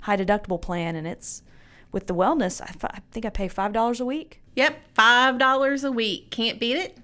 high 0.00 0.16
deductible 0.16 0.62
plan, 0.62 0.96
and 0.96 1.06
it's 1.06 1.42
with 1.92 2.06
the 2.06 2.14
wellness. 2.14 2.62
I, 2.62 3.00
think 3.10 3.26
I 3.26 3.28
pay 3.28 3.48
five 3.48 3.74
dollars 3.74 4.00
a 4.00 4.06
week. 4.06 4.40
Yep, 4.56 4.78
five 4.94 5.36
dollars 5.36 5.84
a 5.84 5.92
week. 5.92 6.30
Can't 6.30 6.58
beat 6.58 6.78
it. 6.78 6.96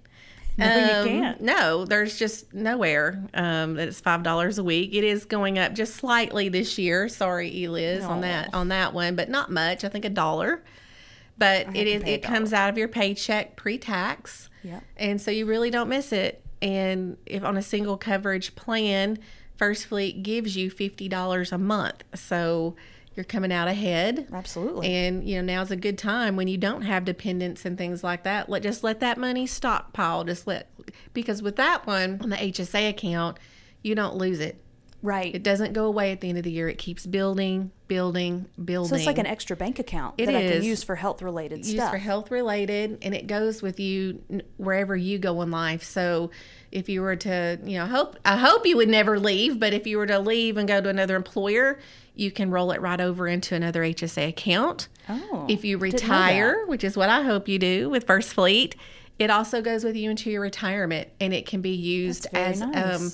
No, 0.57 0.65
you 0.79 0.93
Um, 0.95 1.07
can't. 1.07 1.41
No, 1.43 1.85
there's 1.85 2.19
just 2.19 2.55
nowhere 2.55 3.23
um, 3.35 3.75
that 3.75 3.89
it's 3.89 4.01
five 4.01 4.23
dollars 4.23 4.57
a 4.57 4.65
week. 4.65 4.95
It 4.95 5.05
is 5.05 5.27
going 5.27 5.59
up 5.59 5.75
just 5.75 5.95
slightly 5.95 6.49
this 6.49 6.79
year. 6.79 7.11
Sorry, 7.11 7.65
Eliz, 7.65 8.03
on 8.03 8.23
that 8.23 8.55
on 8.55 8.69
that 8.69 8.95
one, 8.95 9.15
but 9.15 9.29
not 9.29 9.51
much. 9.53 9.85
I 9.85 9.91
think 9.91 10.07
a 10.07 10.09
dollar. 10.11 10.65
But 11.37 11.77
it 11.77 11.87
is 11.87 12.03
it 12.05 12.23
comes 12.23 12.55
out 12.55 12.71
of 12.71 12.79
your 12.79 12.89
paycheck 12.89 13.57
pre-tax. 13.57 14.48
Yep. 14.63 14.83
And 14.97 15.21
so 15.21 15.31
you 15.31 15.47
really 15.47 15.71
don't 15.71 15.89
miss 15.89 16.13
it. 16.13 16.43
And 16.61 17.17
if 17.27 17.45
on 17.45 17.57
a 17.57 17.63
single 17.63 17.97
coverage 17.97 18.55
plan, 18.55 19.19
First 19.57 19.87
Fleet 19.87 20.23
gives 20.23 20.57
you 20.57 20.71
fifty 20.71 21.09
dollars 21.09 21.53
a 21.53 21.59
month. 21.59 22.05
So 22.15 22.77
you're 23.15 23.25
coming 23.25 23.53
out 23.53 23.67
ahead. 23.67 24.29
Absolutely. 24.33 24.93
And 24.93 25.29
you 25.29 25.37
know 25.37 25.55
now's 25.55 25.71
a 25.71 25.77
good 25.77 25.99
time 25.99 26.37
when 26.37 26.47
you 26.47 26.57
don't 26.57 26.83
have 26.83 27.05
dependents 27.05 27.65
and 27.65 27.77
things 27.77 28.05
like 28.05 28.23
that. 28.23 28.49
Let 28.49 28.63
just 28.63 28.85
let 28.85 29.01
that 29.01 29.19
money 29.19 29.47
stockpile. 29.47 30.25
Just 30.25 30.47
let 30.47 30.71
because 31.13 31.43
with 31.43 31.57
that 31.57 31.87
one 31.87 32.21
on 32.23 32.31
the 32.31 32.37
HSA 32.37 32.91
account, 32.91 33.39
you 33.83 33.95
don't 33.95 34.17
lose 34.17 34.41
it. 34.41 34.63
Right. 35.03 35.35
It 35.35 35.43
doesn't 35.43 35.73
go 35.73 35.85
away 35.85 36.13
at 36.13 36.21
the 36.21 36.29
end 36.29 36.39
of 36.39 36.45
the 36.45 36.51
year. 36.51 36.69
It 36.69 36.79
keeps 36.79 37.07
building, 37.07 37.71
building, 37.87 38.47
building. 38.63 38.89
so 38.91 38.97
it's 38.97 39.07
like 39.07 39.19
an 39.19 39.27
extra 39.27 39.57
bank 39.57 39.79
account 39.79 40.15
It 40.19 40.27
that 40.27 40.35
I 40.35 40.49
can 40.49 40.63
use 40.63 40.83
for 40.83 40.97
health 40.97 41.23
related 41.23 41.65
stuff. 41.65 41.91
for 41.91 41.99
health 41.99 42.31
related, 42.31 42.99
and 43.03 43.15
it 43.15 43.27
goes 43.27 43.63
with 43.63 43.81
you 43.81 44.23
wherever 44.57 44.97
you 44.97 45.19
go 45.19 45.41
in 45.43 45.51
life. 45.51 45.83
So 45.83 46.31
if 46.71 46.89
you 46.89 47.01
were 47.03 47.17
to, 47.17 47.59
you 47.65 47.79
know, 47.79 47.87
hope 47.87 48.17
I 48.25 48.37
hope 48.37 48.67
you 48.67 48.77
would 48.77 48.89
never 48.89 49.19
leave, 49.19 49.59
but 49.59 49.73
if 49.73 49.87
you 49.87 49.99
were 49.99 50.07
to 50.07 50.19
leave 50.19 50.57
and 50.57 50.69
go 50.69 50.81
to 50.81 50.89
another 50.89 51.17
employer, 51.17 51.79
you 52.15 52.31
can 52.31 52.51
roll 52.51 52.73
it 52.73 52.81
right 52.81 53.01
over 53.01 53.29
into 53.29 53.55
another 53.55 53.83
HSA 53.83 54.29
account. 54.29 54.89
Oh, 55.09 55.47
if 55.49 55.65
you 55.65 55.79
retire, 55.79 56.67
which 56.67 56.85
is 56.85 56.97
what 56.97 57.09
I 57.09 57.23
hope 57.23 57.49
you 57.49 57.59
do 57.59 57.89
with 57.89 58.07
First 58.07 58.35
Fleet, 58.35 58.75
it 59.19 59.31
also 59.31 59.63
goes 59.63 59.85
with 59.85 59.97
you 59.97 60.11
into 60.11 60.31
your 60.31 60.43
retirement, 60.43 61.09
and 61.21 61.33
it 61.33 61.47
can 61.47 61.61
be 61.61 61.71
used 61.71 62.27
as 62.35 62.61
very 62.61 62.75
um, 62.75 63.13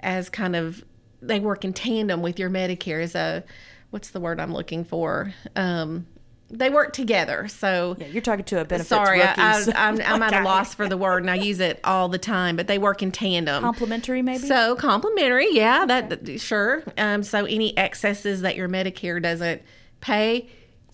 as 0.00 0.28
kind 0.28 0.56
of 0.56 0.84
they 1.26 1.40
work 1.40 1.64
in 1.64 1.72
tandem 1.72 2.22
with 2.22 2.38
your 2.38 2.50
Medicare 2.50 3.02
as 3.02 3.14
a 3.14 3.44
what's 3.90 4.10
the 4.10 4.20
word 4.20 4.40
I'm 4.40 4.52
looking 4.52 4.84
for. 4.84 5.32
Um, 5.54 6.06
they 6.48 6.70
work 6.70 6.92
together, 6.92 7.48
so 7.48 7.96
Yeah, 7.98 8.06
you're 8.06 8.22
talking 8.22 8.44
to 8.44 8.60
a 8.60 8.64
benefits 8.64 8.88
Sorry, 8.88 9.18
rookie. 9.18 9.40
I, 9.40 9.60
so- 9.62 9.72
I, 9.74 9.88
I'm, 9.88 10.00
I'm 10.00 10.22
at 10.32 10.42
a 10.42 10.44
loss 10.44 10.74
for 10.74 10.88
the 10.88 10.96
word, 10.96 11.22
and 11.24 11.30
I 11.30 11.34
use 11.34 11.58
it 11.58 11.80
all 11.82 12.08
the 12.08 12.18
time. 12.18 12.54
But 12.54 12.68
they 12.68 12.78
work 12.78 13.02
in 13.02 13.10
tandem. 13.10 13.62
Complementary, 13.64 14.22
maybe. 14.22 14.46
So 14.46 14.76
complementary, 14.76 15.48
yeah, 15.50 15.84
that 15.86 16.10
that- 16.10 16.40
sure. 16.40 16.84
Um, 16.96 17.24
so 17.24 17.46
any 17.46 17.76
excesses 17.76 18.42
that 18.42 18.54
your 18.54 18.68
Medicare 18.68 19.20
doesn't 19.20 19.60
pay, 20.00 20.48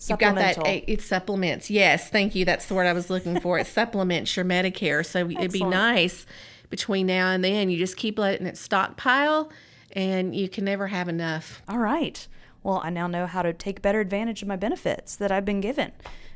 you've 0.07 0.17
got 0.17 0.35
that. 0.35 0.57
It 0.65 1.01
supplements. 1.01 1.69
Yes, 1.69 2.09
thank 2.09 2.33
you. 2.33 2.45
That's 2.45 2.65
the 2.65 2.73
word 2.73 2.87
I 2.87 2.93
was 2.93 3.11
looking 3.11 3.39
for. 3.39 3.59
It 3.59 3.67
supplements 3.79 4.35
your 4.35 4.45
Medicare. 4.45 5.05
So 5.05 5.29
it'd 5.29 5.51
be 5.51 5.63
nice 5.63 6.25
between 6.71 7.05
now 7.05 7.29
and 7.29 7.43
then. 7.43 7.69
You 7.69 7.77
just 7.77 7.95
keep 7.95 8.17
letting 8.17 8.47
it 8.47 8.57
stockpile, 8.57 9.51
and 9.93 10.35
you 10.35 10.49
can 10.49 10.65
never 10.65 10.87
have 10.87 11.07
enough. 11.07 11.61
All 11.67 11.77
right. 11.77 12.27
Well, 12.61 12.81
I 12.83 12.89
now 12.89 13.07
know 13.07 13.25
how 13.25 13.41
to 13.41 13.53
take 13.53 13.81
better 13.81 13.99
advantage 13.99 14.41
of 14.41 14.47
my 14.47 14.55
benefits 14.55 15.15
that 15.17 15.31
I've 15.31 15.45
been 15.45 15.61
given. 15.61 15.91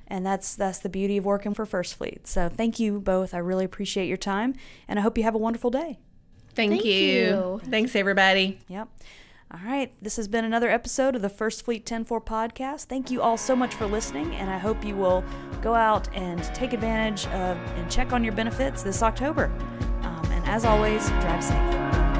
And 0.07 0.25
that's 0.25 0.55
that's 0.55 0.79
the 0.79 0.89
beauty 0.89 1.17
of 1.17 1.25
working 1.25 1.53
for 1.53 1.65
First 1.65 1.95
Fleet. 1.95 2.27
So 2.27 2.47
thank 2.47 2.79
you 2.79 2.99
both. 2.99 3.33
I 3.33 3.39
really 3.39 3.65
appreciate 3.65 4.07
your 4.07 4.17
time 4.17 4.55
and 4.87 4.97
I 4.97 5.01
hope 5.01 5.17
you 5.17 5.23
have 5.25 5.35
a 5.35 5.39
wonderful 5.39 5.69
day. 5.69 5.99
Thank, 6.55 6.71
Thank 6.71 6.85
you. 6.85 6.91
you. 6.93 7.61
Thanks, 7.69 7.95
everybody. 7.95 8.59
Yep. 8.67 8.87
All 9.49 9.59
right, 9.63 9.93
this 10.01 10.17
has 10.17 10.27
been 10.27 10.43
another 10.43 10.69
episode 10.69 11.15
of 11.15 11.21
the 11.21 11.29
First 11.29 11.63
Fleet 11.63 11.89
104 11.89 12.19
podcast. 12.19 12.85
Thank 12.85 13.09
you 13.09 13.21
all 13.21 13.37
so 13.37 13.55
much 13.55 13.75
for 13.75 13.85
listening, 13.85 14.33
and 14.35 14.49
I 14.49 14.57
hope 14.57 14.83
you 14.83 14.93
will 14.93 15.23
go 15.61 15.73
out 15.73 16.13
and 16.13 16.43
take 16.53 16.73
advantage 16.73 17.27
of 17.27 17.57
and 17.77 17.89
check 17.89 18.11
on 18.11 18.25
your 18.25 18.33
benefits 18.33 18.83
this 18.83 19.01
October. 19.01 19.45
Um, 20.01 20.27
and 20.31 20.45
as 20.49 20.65
always, 20.65 21.07
drive 21.09 21.41
safe. 21.41 22.16